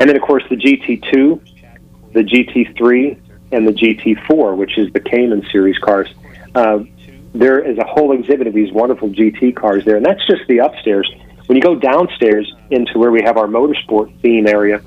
[0.00, 3.18] And then, of course, the GT2, the GT3,
[3.52, 6.08] and the GT4, which is the Cayman series cars.
[6.54, 6.80] Uh,
[7.34, 10.58] there is a whole exhibit of these wonderful GT cars there, and that's just the
[10.58, 11.10] upstairs.
[11.46, 14.80] When you go downstairs into where we have our motorsport theme area,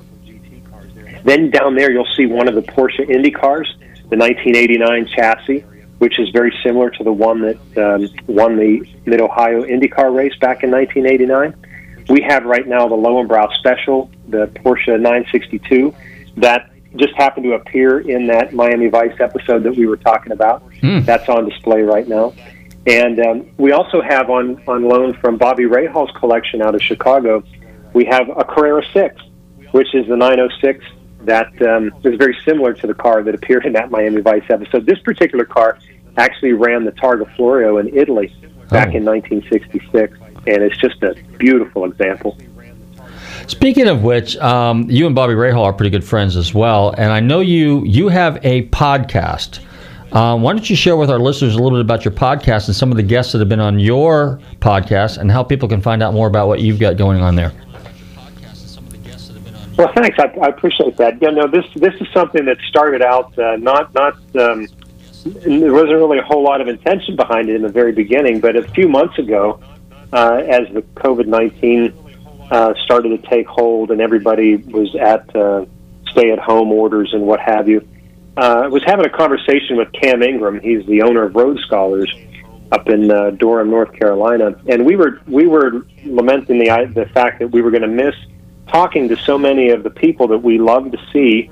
[1.24, 3.72] then down there you'll see one of the Porsche Indy cars,
[4.08, 5.60] the 1989 chassis,
[5.98, 10.34] which is very similar to the one that um, won the Mid Ohio IndyCar race
[10.40, 11.54] back in 1989.
[12.08, 15.94] We have right now the Löwenbräu Special, the Porsche 962,
[16.38, 20.62] that just happened to appear in that Miami Vice episode that we were talking about.
[20.80, 21.00] Hmm.
[21.00, 22.34] That's on display right now.
[22.86, 27.42] And um, we also have on, on loan from Bobby Rahal's collection out of Chicago,
[27.92, 29.20] we have a Carrera 6,
[29.72, 30.84] which is the 906
[31.22, 34.86] that um, is very similar to the car that appeared in that Miami Vice episode.
[34.86, 35.78] This particular car
[36.16, 38.32] actually ran the Targa Florio in Italy
[38.70, 42.38] back in 1966, and it's just a beautiful example.
[43.46, 47.10] Speaking of which, um, you and Bobby Rahal are pretty good friends as well, and
[47.10, 49.60] I know you you have a podcast.
[50.12, 52.74] Um, why don't you share with our listeners a little bit about your podcast and
[52.74, 56.02] some of the guests that have been on your podcast, and how people can find
[56.02, 57.52] out more about what you've got going on there?
[59.76, 60.18] Well, thanks.
[60.18, 61.22] I, I appreciate that.
[61.22, 64.14] Yeah, no, this this is something that started out uh, not not.
[64.34, 64.66] Um,
[65.24, 68.56] there wasn't really a whole lot of intention behind it in the very beginning, but
[68.56, 69.60] a few months ago,
[70.12, 71.92] uh, as the COVID nineteen
[72.50, 75.64] uh, started to take hold and everybody was at uh,
[76.10, 77.86] stay at home orders and what have you,
[78.38, 80.60] uh, I was having a conversation with Cam Ingram.
[80.60, 82.12] He's the owner of Road Scholars
[82.70, 87.40] up in uh, Durham, North Carolina, and we were we were lamenting the the fact
[87.40, 88.14] that we were going to miss
[88.68, 91.50] talking to so many of the people that we love to see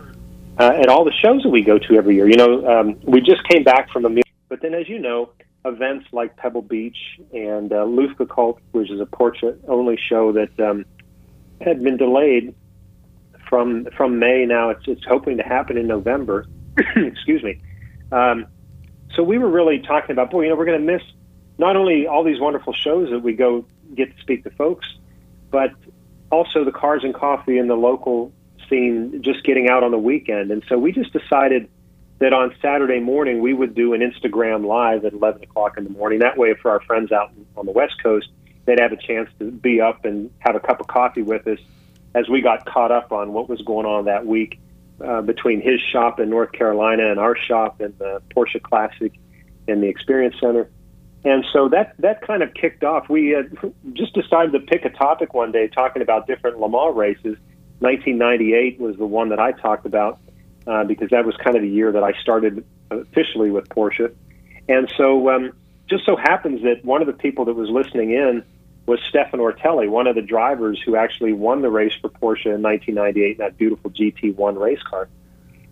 [0.59, 2.29] uh, at all the shows that we go to every year.
[2.29, 5.33] You know, um, we just came back from Amelia, but then, as you know,
[5.65, 10.85] events like Pebble Beach and uh, Luftgekühlt, which is a Porsche only show that um,
[11.61, 12.55] had been delayed
[13.49, 14.45] from from May.
[14.47, 16.47] Now it's it's hoping to happen in November.
[16.97, 17.61] Excuse me.
[18.13, 18.47] Um,
[19.15, 21.03] so we were really talking about, boy, you know, we're going to miss
[21.59, 24.87] not only all these wonderful shows that we go get to speak to folks,
[25.51, 25.71] but
[26.31, 28.33] also the cars and coffee and the local
[28.69, 30.51] scene just getting out on the weekend.
[30.51, 31.69] And so we just decided
[32.19, 35.91] that on Saturday morning we would do an Instagram live at 11 o'clock in the
[35.91, 36.19] morning.
[36.19, 38.29] That way, for our friends out on the West Coast,
[38.65, 41.59] they'd have a chance to be up and have a cup of coffee with us
[42.15, 44.59] as we got caught up on what was going on that week
[45.05, 49.13] uh, between his shop in North Carolina and our shop in the Porsche Classic
[49.69, 50.71] in the Experience Center.
[51.25, 53.09] And so that that kind of kicked off.
[53.09, 53.43] We uh,
[53.93, 57.37] just decided to pick a topic one day, talking about different Le Mans races.
[57.81, 60.19] 1998 was the one that I talked about
[60.67, 64.15] uh, because that was kind of the year that I started officially with Porsche.
[64.69, 65.53] And so, um,
[65.89, 68.43] just so happens that one of the people that was listening in
[68.87, 72.63] was Stéphane Ortelli, one of the drivers who actually won the race for Porsche in
[72.63, 75.09] 1998 in that beautiful GT1 race car.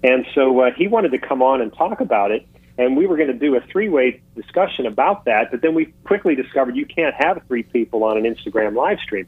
[0.03, 2.47] And so uh, he wanted to come on and talk about it
[2.77, 6.35] and we were going to do a three-way discussion about that but then we quickly
[6.35, 9.27] discovered you can't have three people on an instagram live stream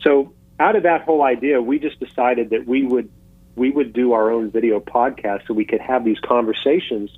[0.00, 3.10] so out of that whole idea we just decided that we would
[3.56, 7.10] we would do our own video podcast so we could have these conversations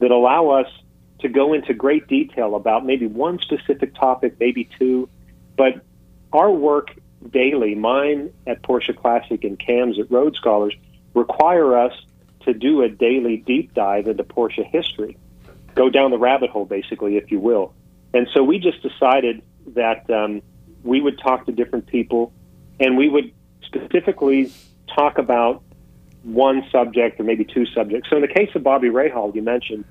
[0.00, 0.66] that allow us
[1.20, 5.08] to go into great detail about maybe one specific topic maybe two
[5.58, 5.84] but
[6.32, 6.94] our work
[7.30, 10.74] daily mine at porsche classic and cams at road scholars
[11.14, 11.92] require us
[12.48, 15.18] to do a daily deep dive into Porsche history,
[15.74, 17.74] go down the rabbit hole, basically, if you will.
[18.14, 19.42] And so we just decided
[19.74, 20.40] that um,
[20.82, 22.32] we would talk to different people
[22.80, 24.50] and we would specifically
[24.94, 25.62] talk about
[26.22, 28.08] one subject or maybe two subjects.
[28.08, 29.84] So in the case of Bobby Rahal, you mentioned,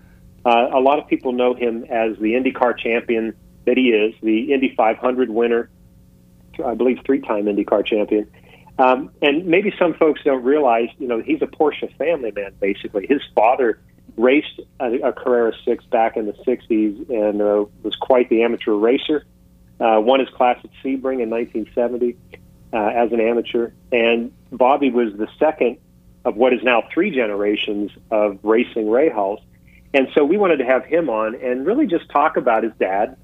[0.45, 3.35] uh, a lot of people know him as the IndyCar champion
[3.67, 5.69] that he is, the Indy 500 winner,
[6.65, 8.31] I believe three-time IndyCar champion.
[8.79, 13.05] Um, and maybe some folks don't realize, you know, he's a Porsche family man, basically.
[13.07, 13.79] His father
[14.15, 18.73] raced a, a Carrera 6 back in the 60s and uh, was quite the amateur
[18.73, 19.25] racer.
[19.79, 22.15] Uh, won his class at Sebring in 1970
[22.73, 23.71] uh, as an amateur.
[23.91, 25.77] And Bobby was the second
[26.23, 29.41] of what is now three generations of racing Rahals.
[29.93, 33.17] And so we wanted to have him on and really just talk about his dad,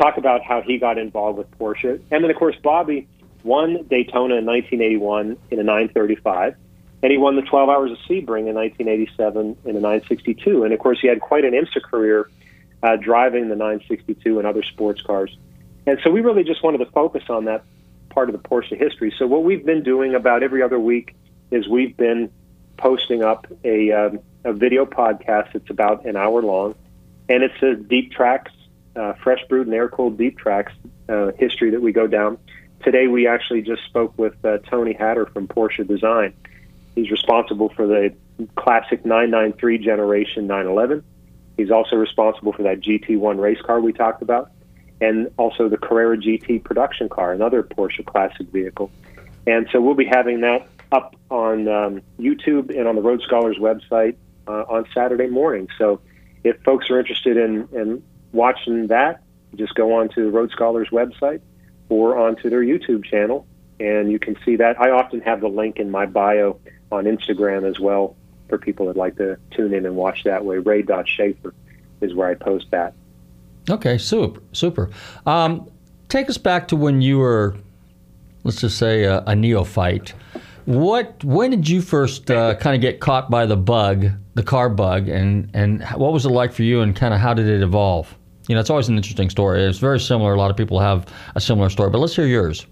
[0.00, 2.00] talk about how he got involved with Porsche.
[2.10, 3.06] And then, of course, Bobby
[3.44, 6.56] won Daytona in 1981 in a 935.
[7.02, 10.64] and he won the 12 Hours of Sebring in 1987 in a 962.
[10.64, 12.30] And of course, he had quite an IMSA career
[12.82, 15.36] uh, driving the 962 and other sports cars.
[15.86, 17.64] And so we really just wanted to focus on that
[18.10, 19.14] part of the Porsche history.
[19.18, 21.14] So what we've been doing about every other week
[21.50, 22.30] is we've been
[22.76, 25.54] posting up a, um, a video podcast.
[25.54, 26.74] It's about an hour long,
[27.28, 28.52] and it's a deep tracks,
[28.96, 30.72] uh, fresh brewed and air cooled deep tracks
[31.08, 32.38] uh, history that we go down.
[32.82, 36.32] Today we actually just spoke with uh, Tony Hatter from Porsche Design.
[36.94, 38.14] He's responsible for the
[38.56, 41.04] classic 993 generation 911.
[41.56, 44.50] He's also responsible for that GT1 race car we talked about,
[45.00, 48.90] and also the Carrera GT production car, another Porsche classic vehicle.
[49.46, 53.58] And so we'll be having that up on um, YouTube and on the Road Scholars
[53.58, 54.16] website
[54.48, 55.68] uh, on Saturday morning.
[55.78, 56.00] So
[56.44, 58.02] if folks are interested in, in
[58.32, 59.22] watching that,
[59.56, 61.40] just go on to the Road Scholars website
[61.88, 63.46] or onto their YouTube channel,
[63.78, 64.80] and you can see that.
[64.80, 66.58] I often have the link in my bio
[66.92, 68.16] on Instagram as well
[68.48, 70.58] for people that like to tune in and watch that way.
[70.58, 71.54] Ray Shaffer
[72.00, 72.94] is where I post that.
[73.68, 74.90] Okay, super, super.
[75.26, 75.70] Um,
[76.08, 77.56] take us back to when you were,
[78.44, 80.14] let's just say, a, a neophyte.
[80.64, 81.22] What?
[81.24, 85.08] When did you first uh, kind of get caught by the bug, the car bug,
[85.08, 88.14] and and what was it like for you, and kind of how did it evolve?
[88.50, 89.62] You know, it's always an interesting story.
[89.62, 90.34] It's very similar.
[90.34, 92.66] A lot of people have a similar story, but let's hear yours.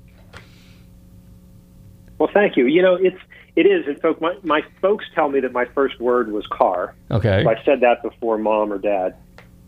[2.19, 2.67] Well, thank you.
[2.67, 3.21] You know, it's
[3.55, 3.87] it is.
[3.87, 6.97] And folks, my my folks tell me that my first word was car.
[7.13, 7.45] Okay.
[7.45, 9.15] So I said that before mom or dad.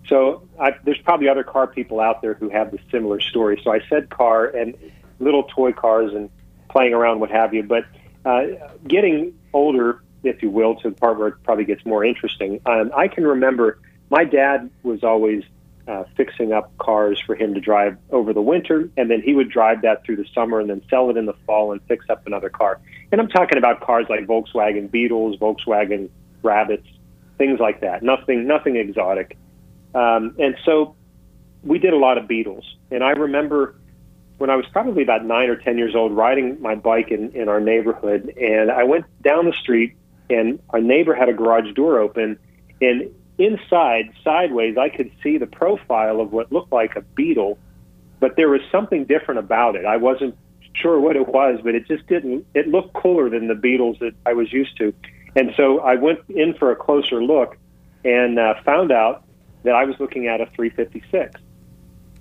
[0.08, 3.60] So I, there's probably other car people out there who have the similar story.
[3.62, 4.74] So I said car and
[5.20, 6.28] little toy cars and
[6.70, 7.62] playing around, what have you.
[7.62, 7.84] But
[8.24, 8.46] uh,
[8.84, 12.60] getting older, if you will, to the part where it probably gets more interesting.
[12.66, 13.78] Um, I can remember
[14.10, 15.44] my dad was always
[15.88, 19.50] uh, fixing up cars for him to drive over the winter, and then he would
[19.50, 22.26] drive that through the summer and then sell it in the fall and fix up
[22.26, 22.80] another car.
[23.12, 26.10] And I'm talking about cars like Volkswagen Beetles, Volkswagen
[26.42, 26.86] Rabbits,
[27.38, 28.02] things like that.
[28.02, 29.36] Nothing, nothing exotic.
[29.94, 30.94] Um, and so
[31.62, 32.64] we did a lot of Beetles.
[32.90, 33.74] And I remember
[34.38, 37.48] when I was probably about nine or ten years old, riding my bike in, in
[37.48, 39.96] our neighborhood, and I went down the street,
[40.30, 42.38] and our neighbor had a garage door open,
[42.80, 43.10] and
[43.40, 47.58] inside, sideways, I could see the profile of what looked like a beetle,
[48.20, 49.84] but there was something different about it.
[49.84, 50.36] I wasn't
[50.74, 52.46] sure what it was, but it just didn't.
[52.54, 54.92] It looked cooler than the beetles that I was used to,
[55.34, 57.56] and so I went in for a closer look,
[58.04, 59.24] and uh, found out
[59.62, 61.40] that I was looking at a 356.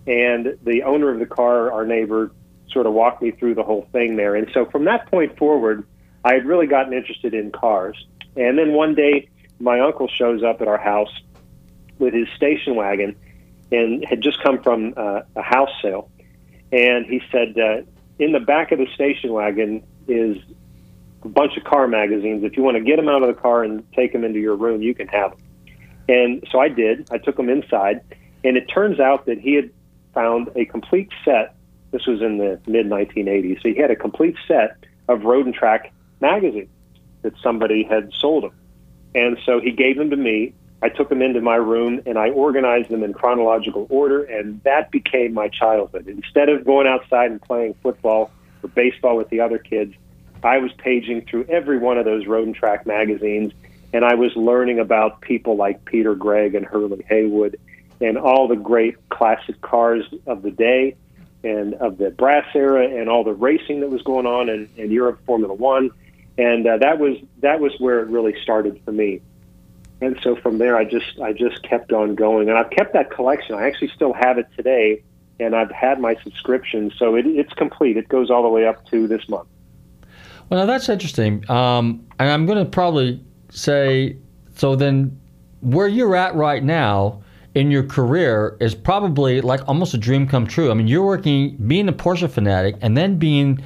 [0.07, 2.31] And the owner of the car, our neighbor,
[2.71, 4.35] sort of walked me through the whole thing there.
[4.35, 5.85] And so from that point forward,
[6.23, 7.95] I had really gotten interested in cars.
[8.35, 11.11] And then one day, my uncle shows up at our house
[11.97, 13.15] with his station wagon
[13.71, 16.09] and had just come from uh, a house sale.
[16.71, 17.81] And he said, uh,
[18.19, 20.37] in the back of the station wagon is
[21.23, 22.43] a bunch of car magazines.
[22.43, 24.55] If you want to get them out of the car and take them into your
[24.55, 25.39] room, you can have them.
[26.07, 27.07] And so I did.
[27.11, 28.01] I took them inside,
[28.43, 29.69] and it turns out that he had
[30.13, 31.55] found a complete set.
[31.91, 33.61] This was in the mid 1980s.
[33.61, 36.69] So he had a complete set of Road and Track magazines
[37.21, 38.51] that somebody had sold him.
[39.15, 40.53] And so he gave them to me.
[40.81, 44.91] I took them into my room and I organized them in chronological order, and that
[44.91, 46.07] became my childhood.
[46.07, 48.31] Instead of going outside and playing football
[48.63, 49.93] or baseball with the other kids,
[50.43, 53.51] I was paging through every one of those road and track magazines,
[53.91, 57.59] and I was learning about people like Peter Gregg and Hurley Haywood
[57.99, 60.95] and all the great classic cars of the day
[61.43, 64.91] and of the brass era and all the racing that was going on in, in
[64.91, 65.91] Europe Formula One.
[66.39, 69.21] And uh, that was that was where it really started for me.
[69.99, 73.11] And so from there, I just I just kept on going, and I've kept that
[73.11, 73.55] collection.
[73.55, 75.03] I actually still have it today,
[75.41, 77.97] and I've had my subscription, so it, it's complete.
[77.97, 79.49] It goes all the way up to this month.
[80.49, 81.47] Well, that's interesting.
[81.51, 84.15] Um, and I'm going to probably say
[84.55, 84.77] so.
[84.77, 85.19] Then,
[85.59, 87.21] where you're at right now
[87.53, 90.71] in your career is probably like almost a dream come true.
[90.71, 93.61] I mean, you're working, being a Porsche fanatic, and then being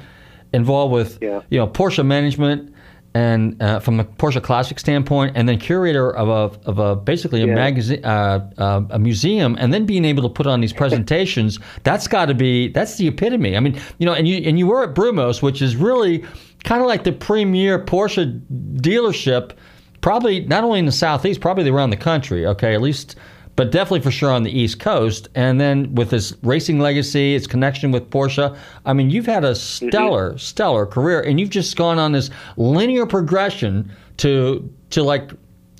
[0.54, 1.42] involved with yeah.
[1.50, 2.72] you know Porsche management
[3.16, 7.42] and uh, from a Porsche Classic standpoint, and then curator of a of a basically
[7.42, 7.54] a Yeah.
[7.54, 11.58] magazine, uh, uh, a museum, and then being able to put on these presentations.
[11.84, 13.56] that's got to be that's the epitome.
[13.56, 16.24] I mean, you know, and you and you were at Brumos, which is really
[16.64, 18.40] kind of like the premier Porsche
[18.80, 19.52] dealership,
[20.00, 22.46] probably not only in the southeast, probably around the country.
[22.46, 23.16] Okay, at least.
[23.56, 27.46] But definitely for sure on the East Coast, and then with this racing legacy, its
[27.46, 28.56] connection with Porsche.
[28.84, 33.06] I mean, you've had a stellar, stellar career, and you've just gone on this linear
[33.06, 35.30] progression to to like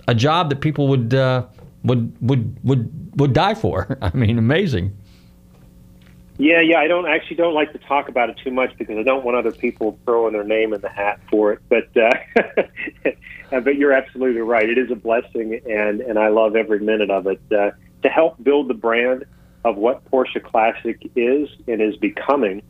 [0.07, 1.45] a job that people would uh,
[1.83, 3.99] would would would would die for.
[4.03, 4.97] I mean, amazing.
[6.37, 6.79] Yeah, yeah.
[6.79, 9.37] I don't actually don't like to talk about it too much because I don't want
[9.37, 11.61] other people throwing their name in the hat for it.
[11.69, 13.11] But uh,
[13.61, 14.69] but you're absolutely right.
[14.69, 17.41] It is a blessing, and and I love every minute of it.
[17.51, 17.71] Uh,
[18.03, 19.25] to help build the brand
[19.65, 22.63] of what Porsche Classic is and is becoming,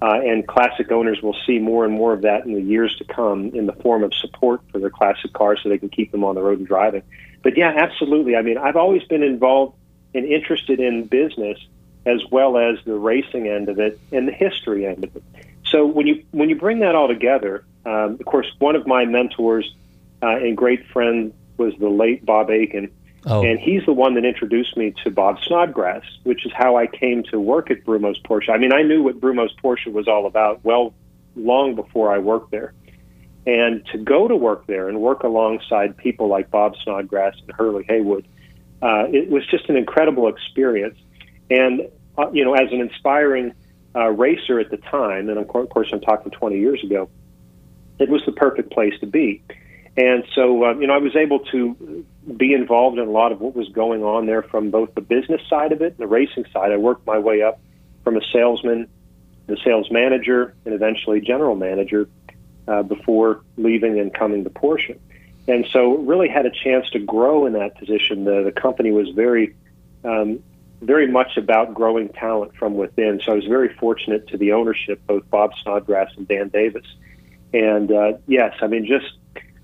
[0.00, 3.04] uh, and classic owners will see more and more of that in the years to
[3.04, 6.24] come in the form of support for their classic cars so they can keep them
[6.24, 7.02] on the road and driving.
[7.42, 8.36] But yeah, absolutely.
[8.36, 9.76] I mean, I've always been involved
[10.14, 11.58] and interested in business
[12.06, 15.22] as well as the racing end of it and the history end of it.
[15.66, 19.04] So when you when you bring that all together, um, of course, one of my
[19.04, 19.74] mentors
[20.22, 22.90] uh, and great friend was the late Bob Akin,
[23.26, 23.42] Oh.
[23.42, 27.24] and he's the one that introduced me to Bob Snodgrass, which is how I came
[27.24, 28.48] to work at Brumos Porsche.
[28.50, 30.94] I mean, I knew what Brumos Porsche was all about well
[31.34, 32.72] long before I worked there.
[33.46, 37.84] And to go to work there and work alongside people like Bob Snodgrass and Hurley
[37.88, 38.26] Haywood,
[38.82, 40.98] uh, it was just an incredible experience.
[41.50, 43.52] And, uh, you know, as an inspiring
[43.96, 47.10] uh, racer at the time, and of cour- of course I'm talking 20 years ago,
[47.98, 49.42] it was the perfect place to be.
[49.98, 52.04] And so, uh, you know, I was able to
[52.36, 55.40] be involved in a lot of what was going on there from both the business
[55.50, 56.70] side of it and the racing side.
[56.70, 57.58] I worked my way up
[58.04, 58.88] from a salesman,
[59.48, 62.08] the sales manager, and eventually general manager
[62.68, 64.96] uh, before leaving and coming to Porsche.
[65.48, 68.22] And so, really had a chance to grow in that position.
[68.22, 69.56] The, the company was very,
[70.04, 70.38] um,
[70.80, 73.20] very much about growing talent from within.
[73.24, 76.86] So, I was very fortunate to the ownership, both Bob Snodgrass and Dan Davis.
[77.52, 79.06] And uh, yes, I mean, just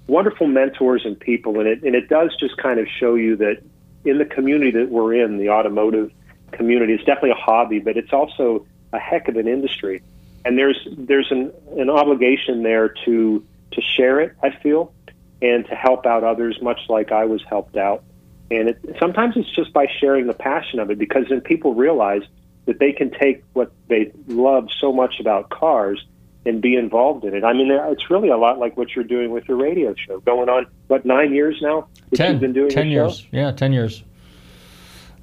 [0.07, 1.61] wonderful mentors and people.
[1.61, 3.63] And it, and it does just kind of show you that
[4.05, 6.11] in the community that we're in, the automotive
[6.53, 10.03] community, it's definitely a hobby, but it's also a heck of an industry.
[10.45, 14.37] And there's there's an, an obligation there to to share it.
[14.43, 14.93] I feel,
[15.41, 18.05] and to help out others, much like I was helped out.
[18.51, 22.23] And it, sometimes it's just by sharing the passion of it, because then people realize
[22.67, 26.05] that they can take what they love so much about cars
[26.47, 27.45] and be involved in it.
[27.45, 30.49] I mean, it's really a lot like what you're doing with your radio show, going
[30.49, 32.33] on what nine years now Ten.
[32.33, 33.21] you've been doing Ten years.
[33.21, 33.27] show.
[33.33, 34.03] Yeah, ten years.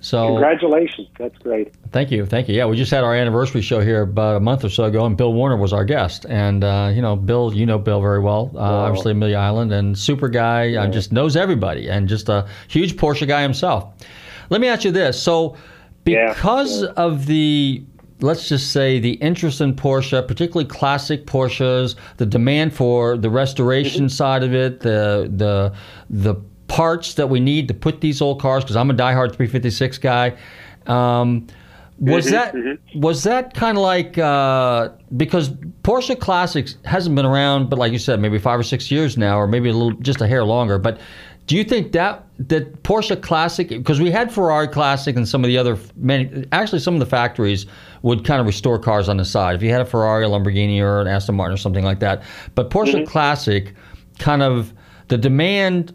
[0.03, 1.75] So Congratulations, that's great.
[1.91, 2.55] Thank you, thank you.
[2.55, 5.15] Yeah, we just had our anniversary show here about a month or so ago, and
[5.15, 6.25] Bill Warner was our guest.
[6.27, 9.95] And uh, you know, Bill, you know Bill very well, uh, obviously Amelia Island, and
[9.95, 13.93] super guy, uh, just knows everybody, and just a huge Porsche guy himself.
[14.49, 15.55] Let me ask you this: so,
[16.03, 17.83] because of the
[18.21, 24.09] let's just say the interest in Porsche, particularly classic Porsches, the demand for the restoration
[24.09, 25.73] side of it, the the
[26.09, 26.35] the
[26.67, 30.37] parts that we need to put these old cars, because I'm a diehard 356 guy.
[30.87, 31.47] Um,
[31.99, 32.77] was Mhm, that mhm.
[32.95, 35.49] was that kind of like uh, because
[35.83, 39.39] Porsche Classics hasn't been around, but like you said, maybe five or six years now,
[39.39, 40.79] or maybe a little just a hair longer.
[40.79, 40.99] But
[41.45, 45.47] do you think that that Porsche Classic because we had Ferrari Classic and some of
[45.47, 47.65] the other many actually some of the factories
[48.01, 49.55] would kind of restore cars on the side.
[49.55, 52.23] If you had a Ferrari, a Lamborghini, or an Aston Martin or something like that,
[52.55, 53.05] but Porsche mm-hmm.
[53.05, 53.73] Classic
[54.19, 54.73] kind of
[55.07, 55.93] the demand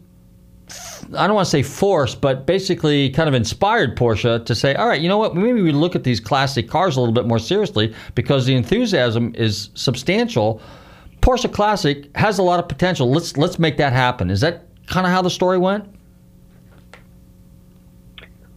[1.14, 4.88] I don't want to say forced, but basically kind of inspired Porsche to say, all
[4.88, 5.36] right, you know what?
[5.36, 9.32] Maybe we look at these classic cars a little bit more seriously because the enthusiasm
[9.36, 10.60] is substantial.
[11.20, 13.10] Porsche Classic has a lot of potential.
[13.10, 14.30] Let's let's make that happen.
[14.30, 15.84] Is that kind of how the story went?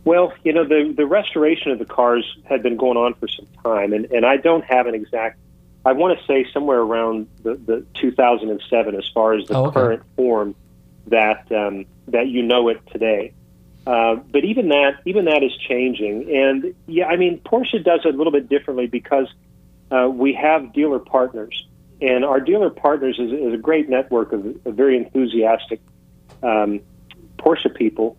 [0.09, 3.45] Well, you know, the the restoration of the cars had been going on for some
[3.63, 5.37] time, and, and I don't have an exact.
[5.85, 9.73] I want to say somewhere around the, the 2007, as far as the Oh, okay.
[9.79, 10.55] current form
[11.05, 13.33] that um, that you know it today.
[13.85, 18.15] Uh, but even that, even that is changing, and yeah, I mean, Porsche does it
[18.15, 19.27] a little bit differently because
[19.91, 21.67] uh, we have dealer partners,
[22.01, 25.81] and our dealer partners is, is a great network of, of very enthusiastic
[26.41, 26.79] um,
[27.37, 28.17] Porsche people.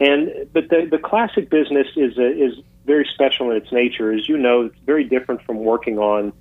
[0.00, 4.12] And but the the classic business is a, is very special in its nature.
[4.12, 6.32] As you know, it's very different from working on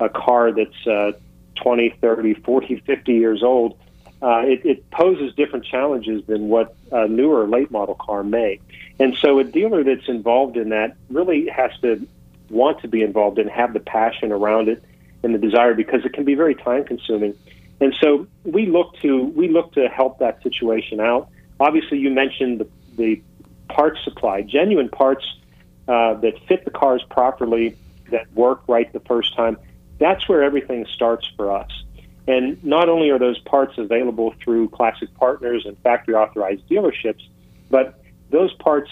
[0.00, 1.12] a car that's uh,
[1.56, 3.78] 20, 30, 40, 50 years old.
[4.20, 8.60] Uh, it, it poses different challenges than what a newer late model car may.
[8.98, 12.06] And so a dealer that's involved in that really has to
[12.50, 14.82] want to be involved and have the passion around it
[15.22, 17.36] and the desire because it can be very time consuming.
[17.80, 21.28] And so we look to we look to help that situation out.
[21.60, 23.22] Obviously, you mentioned the, the
[23.68, 25.24] parts supply, genuine parts
[25.88, 27.76] uh, that fit the cars properly,
[28.10, 29.56] that work right the first time.
[29.98, 31.70] That's where everything starts for us.
[32.26, 37.22] And not only are those parts available through classic partners and factory authorized dealerships,
[37.70, 38.90] but those parts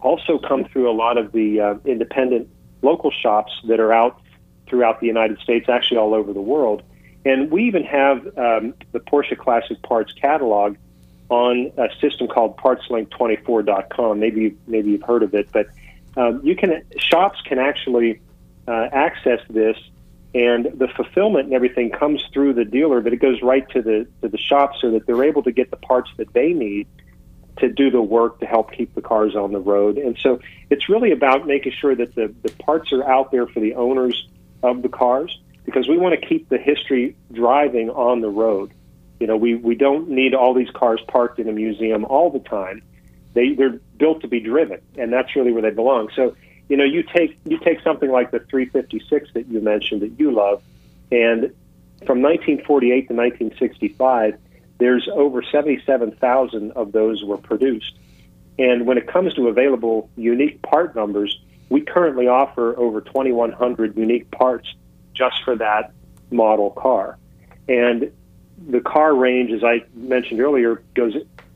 [0.00, 2.48] also come through a lot of the uh, independent
[2.82, 4.20] local shops that are out
[4.68, 6.82] throughout the United States, actually all over the world.
[7.24, 10.76] And we even have um, the Porsche Classic Parts catalog
[11.28, 14.18] on a system called PartsLink24.com.
[14.18, 15.68] Maybe maybe you've heard of it, but
[16.16, 18.20] um, you can shops can actually
[18.68, 19.76] uh, access this,
[20.34, 24.06] and the fulfillment and everything comes through the dealer, but it goes right to the
[24.22, 26.86] to the shop so that they're able to get the parts that they need
[27.58, 29.96] to do the work to help keep the cars on the road.
[29.96, 33.60] And so it's really about making sure that the, the parts are out there for
[33.60, 34.28] the owners
[34.62, 38.72] of the cars because we want to keep the history driving on the road.
[39.20, 42.40] You know, we, we don't need all these cars parked in a museum all the
[42.40, 42.82] time.
[43.34, 46.10] They they're built to be driven, and that's really where they belong.
[46.14, 46.36] So,
[46.68, 50.32] you know, you take you take something like the 356 that you mentioned that you
[50.32, 50.62] love,
[51.10, 51.52] and
[52.04, 54.38] from 1948 to 1965,
[54.78, 57.98] there's over 77,000 of those were produced.
[58.58, 61.38] And when it comes to available unique part numbers,
[61.68, 64.72] we currently offer over 2,100 unique parts
[65.14, 65.92] just for that
[66.30, 67.18] model car.
[67.68, 68.12] And
[68.68, 71.14] the car range, as I mentioned earlier, goes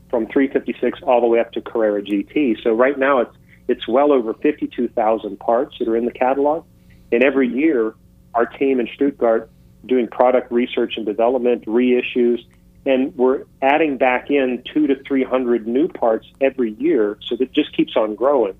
[0.09, 2.61] from 356 all the way up to Carrera GT.
[2.63, 3.35] So right now it's
[3.67, 6.65] it's well over 52,000 parts that are in the catalog.
[7.11, 7.93] And every year,
[8.33, 9.49] our team in Stuttgart
[9.85, 12.43] doing product research and development, reissues,
[12.85, 17.17] and we're adding back in two to 300 new parts every year.
[17.21, 18.55] So that just keeps on growing.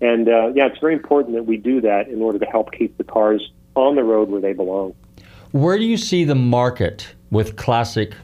[0.00, 2.96] And uh, yeah, it's very important that we do that in order to help keep
[2.96, 4.94] the cars on the road where they belong.
[5.52, 8.14] Where do you see the market with classic,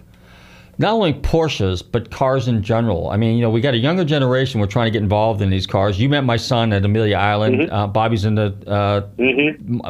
[0.78, 3.08] not only Porsches, but cars in general?
[3.10, 4.60] I mean, you know, we got a younger generation.
[4.60, 5.98] We're trying to get involved in these cars.
[5.98, 7.60] You met my son at Amelia Island.
[7.60, 7.74] Mm-hmm.
[7.74, 8.54] Uh, Bobby's in the.
[8.66, 9.06] Uh,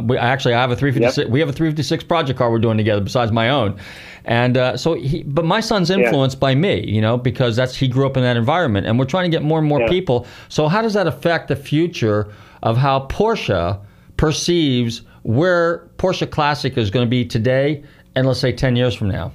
[0.03, 1.29] we, actually, I have a 356.
[1.31, 3.79] We have a 356 project car we're doing together besides my own.
[4.27, 7.89] And uh, so, he, but my son's influenced by me, you know, because that's he
[7.89, 9.89] grew up in that environment, and we're trying to get more and more Yeah.
[9.89, 10.27] people.
[10.49, 12.33] So, how does that affect the future
[12.63, 13.79] of how Porsche
[14.17, 17.83] perceives where Porsche Classic is going to be today,
[18.15, 19.33] and let's say ten years from now?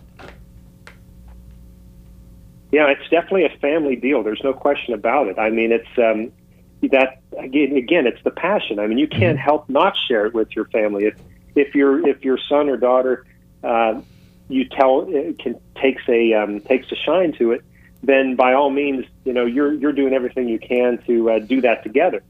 [2.72, 4.24] Yeah, it's definitely a family deal.
[4.24, 5.38] There's no question about it.
[5.40, 6.32] I mean, it's um,
[6.92, 7.76] that again.
[7.76, 8.80] Again, it's the passion.
[8.80, 11.06] I mean, you can't help not share it with your family.
[11.06, 11.16] If
[11.56, 13.26] if your if your son or daughter,
[13.64, 14.00] uh,
[14.48, 17.64] you tell uh, can takes a um, takes a shine to it,
[18.04, 21.62] then by all means, you know, you're you're doing everything you can to uh, do
[21.62, 22.22] that together.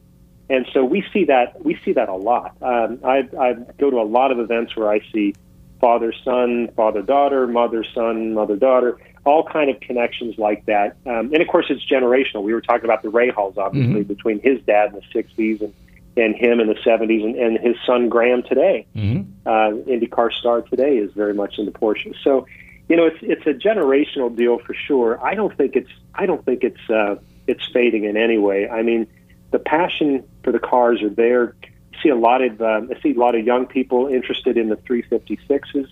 [0.50, 2.56] And so we see that we see that a lot.
[2.62, 5.36] Um, I, I go to a lot of events where I see
[5.80, 10.98] father son, father daughter, mother son, mother daughter, all kind of connections like that.
[11.06, 12.44] Um, and of course, it's generational.
[12.44, 14.08] We were talking about the Rahals, obviously, Mhm.
[14.08, 15.74] between his dad in the '60s and
[16.18, 18.86] and him in the '70s, and, and his son Graham today.
[18.96, 19.22] Mm-hmm.
[19.46, 22.14] Uh, IndyCar star today is very much into Porsche.
[22.24, 22.46] So,
[22.90, 25.24] you know, it's it's a generational deal for sure.
[25.24, 27.16] I don't think it's I don't think it's uh,
[27.48, 28.68] it's fading in any way.
[28.68, 29.08] I mean,
[29.52, 31.56] the passion for the cars are there.
[31.94, 34.70] I see a lot of um, I see a lot of young people interested in
[34.70, 35.88] the 356s.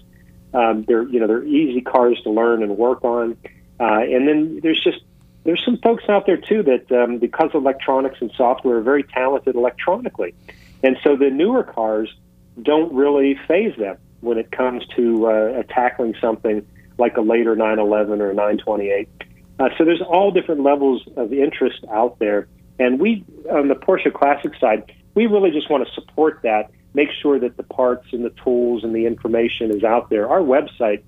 [0.53, 3.38] Um, they're you know they're easy cars to learn and work on,
[3.80, 4.99] uh, and then there's just
[5.43, 9.03] there's some folks out there too that um, because of electronics and software are very
[9.03, 10.34] talented electronically,
[10.84, 12.14] and so the newer cars
[12.62, 16.66] don't really phase them when it comes to uh, tackling something
[16.97, 19.08] like a later 911 or a 928.
[19.60, 22.47] Uh, so there's all different levels of interest out there,
[22.80, 26.72] and we on the Porsche Classic side, we really just want to support that.
[26.94, 30.30] Make sure that the parts and the tools and the information is out there.
[30.30, 31.04] Our website,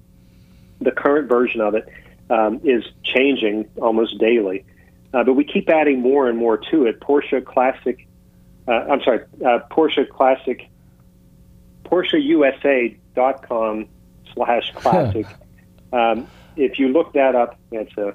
[0.82, 1.88] the current version of it,
[2.30, 4.66] um, is changing almost daily,
[5.14, 7.00] uh, but we keep adding more and more to it.
[7.00, 8.08] Porsche Classic,
[8.68, 10.68] uh, I'm sorry, uh, Porsche Classic,
[11.86, 13.88] PorscheUSA.com
[14.34, 15.26] slash classic.
[15.92, 18.14] um, if you look that up, it's a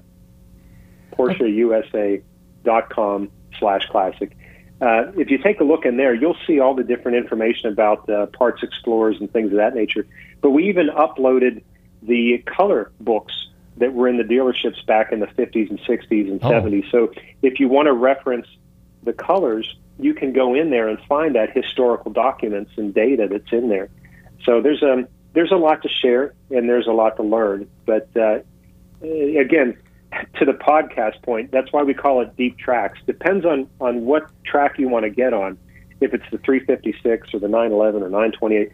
[1.17, 3.31] PorscheUSA.com
[3.65, 4.37] slash classic.
[4.83, 8.09] Uh, if you take a look in there, you'll see all the different information about
[8.11, 10.07] uh, parts explorers and things of that nature.
[10.43, 11.63] But we even uploaded
[12.03, 13.33] the color books
[13.79, 16.51] that were in the dealerships back in the 50s and 60s and Oh.
[16.51, 16.91] 70s.
[16.91, 18.47] So if you want to reference
[19.03, 23.51] the colors, you can go in there and find that historical documents and data that's
[23.53, 23.89] in there.
[24.45, 27.69] So there's a there's a lot to share and there's a lot to learn.
[27.87, 28.41] But uh,
[29.03, 29.77] again,
[30.37, 32.99] to the podcast point, that's why we call it deep tracks.
[33.07, 35.59] Depends on on what track you want to get on.
[36.01, 38.73] If it's the 356 or the 911 or 928,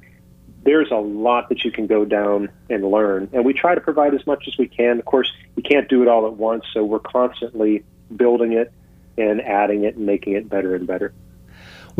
[0.65, 3.29] there's a lot that you can go down and learn.
[3.33, 4.99] And we try to provide as much as we can.
[4.99, 7.85] Of course, you can't do it all at once, so we're constantly
[8.15, 8.73] building it
[9.17, 11.13] and adding it and making it better and better.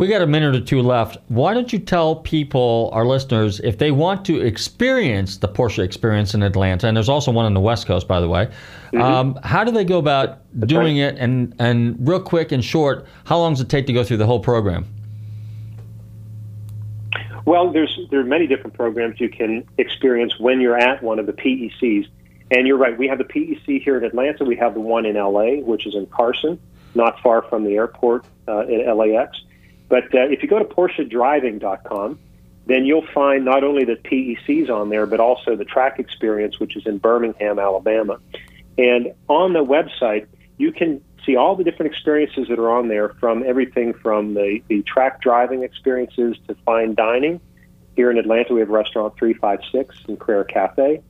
[0.01, 1.19] We got a minute or two left.
[1.27, 6.33] Why don't you tell people, our listeners, if they want to experience the Porsche experience
[6.33, 8.49] in Atlanta, and there's also one on the West Coast, by the way,
[8.99, 11.17] um, how do they go about doing it?
[11.19, 14.25] And, and real quick and short, how long does it take to go through the
[14.25, 14.87] whole program?
[17.45, 21.27] Well, there's there are many different programs you can experience when you're at one of
[21.27, 22.07] the PECs.
[22.49, 24.45] And you're right, we have the PEC here in Atlanta.
[24.45, 26.59] We have the one in LA, which is in Carson,
[26.95, 29.43] not far from the airport uh, at LAX.
[29.91, 32.17] But uh, if you go to PorscheDriving.com,
[32.65, 36.77] then you'll find not only the PECs on there, but also the track experience, which
[36.77, 38.17] is in Birmingham, Alabama.
[38.77, 40.27] And on the website,
[40.57, 44.61] you can see all the different experiences that are on there from everything from the,
[44.69, 47.41] the track driving experiences to fine dining.
[47.97, 51.01] Here in Atlanta, we have restaurant 356 and Carrera Cafe,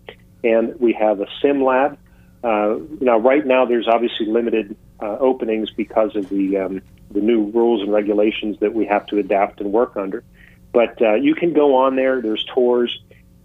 [0.44, 2.00] and we have a sim lab.
[2.44, 6.82] Uh, now, right now, there's obviously limited uh, openings because of the, um,
[7.12, 10.24] the new rules and regulations that we have to adapt and work under.
[10.74, 12.97] But uh, you can go on there, there's tours,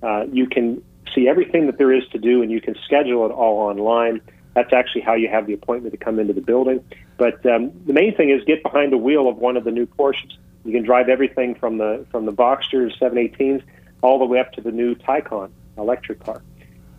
[0.02, 0.82] uh, you can
[1.14, 4.20] see everything that there is to do, and you can schedule it all online.
[4.54, 6.84] That's actually how you have the appointment to come into the building.
[7.16, 9.86] But um, the main thing is get behind the wheel of one of the new
[9.86, 10.36] Porsches.
[10.64, 13.62] You can drive everything from the from the Boxsters 718s
[14.02, 16.42] all the way up to the new Taycan electric car,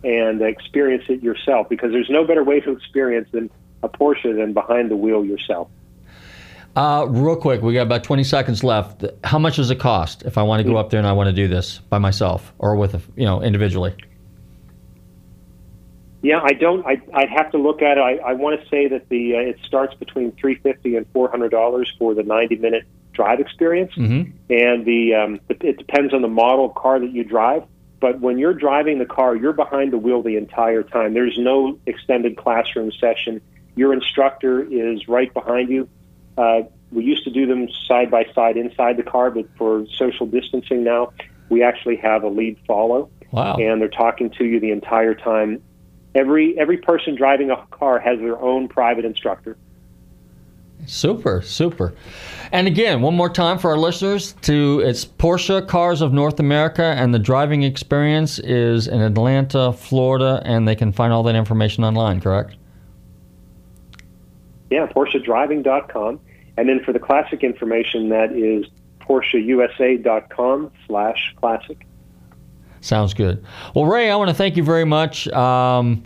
[0.04, 1.68] and experience it yourself.
[1.68, 3.50] Because there's no better way to experience than
[3.82, 5.68] a Porsche than behind the wheel yourself.
[6.76, 9.04] Uh, real quick, we got about 20 seconds left.
[9.24, 11.28] How much does it cost if I want to go up there and I want
[11.28, 13.94] to do this by myself or with, a, you know, individually?
[16.22, 16.84] Yeah, I don't.
[16.84, 18.00] I I'd have to look at it.
[18.00, 21.30] I, I want to say that the uh, it starts between three fifty and four
[21.30, 24.30] hundred dollars for the ninety minute drive experience, mm-hmm.
[24.50, 27.62] and the um, it, it depends on the model of car that you drive.
[28.00, 31.14] But when you're driving the car, you're behind the wheel the entire time.
[31.14, 33.40] There's no extended classroom session.
[33.78, 35.88] Your instructor is right behind you.
[36.36, 40.26] Uh, we used to do them side by side inside the car, but for social
[40.26, 41.12] distancing now,
[41.48, 43.08] we actually have a lead follow.
[43.30, 43.54] Wow.
[43.54, 45.62] And they're talking to you the entire time.
[46.16, 49.56] Every every person driving a car has their own private instructor.
[50.86, 51.94] Super, super.
[52.50, 56.82] And again, one more time for our listeners to it's Porsche Cars of North America
[56.82, 61.84] and the driving experience is in Atlanta, Florida, and they can find all that information
[61.84, 62.57] online, correct?
[64.70, 66.20] Yeah, PorscheDriving.com.
[66.56, 68.66] And then for the classic information, that is
[69.00, 71.86] PorscheUSA.com slash classic.
[72.80, 73.44] Sounds good.
[73.74, 75.28] Well, Ray, I want to thank you very much.
[75.28, 76.04] Um,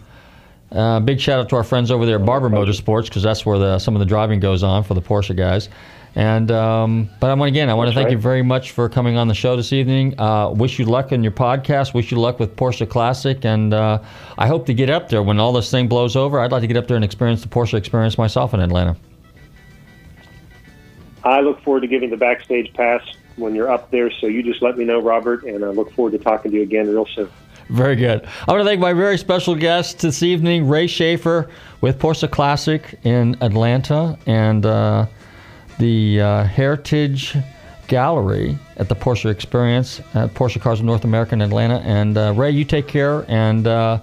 [0.70, 3.58] uh, big shout out to our friends over there at Barber Motorsports because that's where
[3.58, 5.68] the, some of the driving goes on for the Porsche guys.
[6.14, 8.12] And um, but I want again, I want to thank right.
[8.12, 10.18] you very much for coming on the show this evening.
[10.20, 11.94] Uh, wish you luck in your podcast.
[11.94, 13.98] Wish you luck with Porsche Classic, and uh,
[14.36, 16.38] I hope to get up there when all this thing blows over.
[16.38, 18.96] I'd like to get up there and experience the Porsche experience myself in Atlanta.
[21.24, 23.00] I look forward to giving the backstage pass
[23.36, 24.10] when you're up there.
[24.10, 26.62] So you just let me know, Robert, and I look forward to talking to you
[26.62, 27.30] again real soon.
[27.70, 28.26] Very good.
[28.46, 31.48] I want to thank my very special guest this evening, Ray Shaffer
[31.80, 35.06] with Porsche Classic in Atlanta and uh,
[35.78, 37.36] the uh, Heritage
[37.88, 41.80] Gallery at the Porsche Experience at Porsche Cars of North America in Atlanta.
[41.80, 43.24] And uh, Ray, you take care.
[43.28, 44.00] And uh,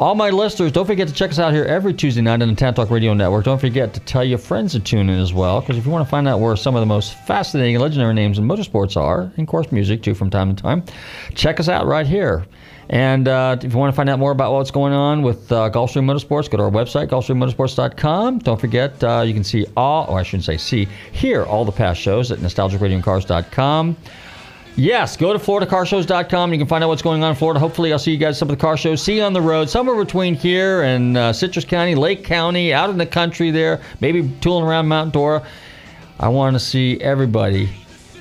[0.00, 2.54] all my listeners, don't forget to check us out here every Tuesday night on the
[2.54, 3.44] Tan Talk Radio Network.
[3.44, 6.04] Don't forget to tell your friends to tune in as well, because if you want
[6.04, 9.38] to find out where some of the most fascinating, legendary names in motorsports are, and
[9.38, 10.84] of course music too from time to time,
[11.34, 12.44] check us out right here.
[12.88, 15.70] And uh, if you want to find out more about what's going on with uh,
[15.70, 18.40] Gulfstream Motorsports, go to our website, gulfstreammotorsports.com.
[18.40, 21.72] Don't forget, uh, you can see all, or I shouldn't say see, hear all the
[21.72, 23.96] past shows at nostalgicradioandcars.com.
[24.76, 26.52] Yes, go to FloridaCarShows.com.
[26.52, 27.60] You can find out what's going on in Florida.
[27.60, 29.00] Hopefully, I'll see you guys at some of the car shows.
[29.00, 32.90] See you on the road, somewhere between here and uh, Citrus County, Lake County, out
[32.90, 35.46] in the country there, maybe tooling around Mount Dora.
[36.18, 37.68] I want to see everybody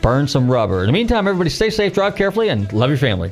[0.04, 0.82] burn some rubber.
[0.82, 3.32] In the meantime, everybody stay safe, drive carefully, and love your family.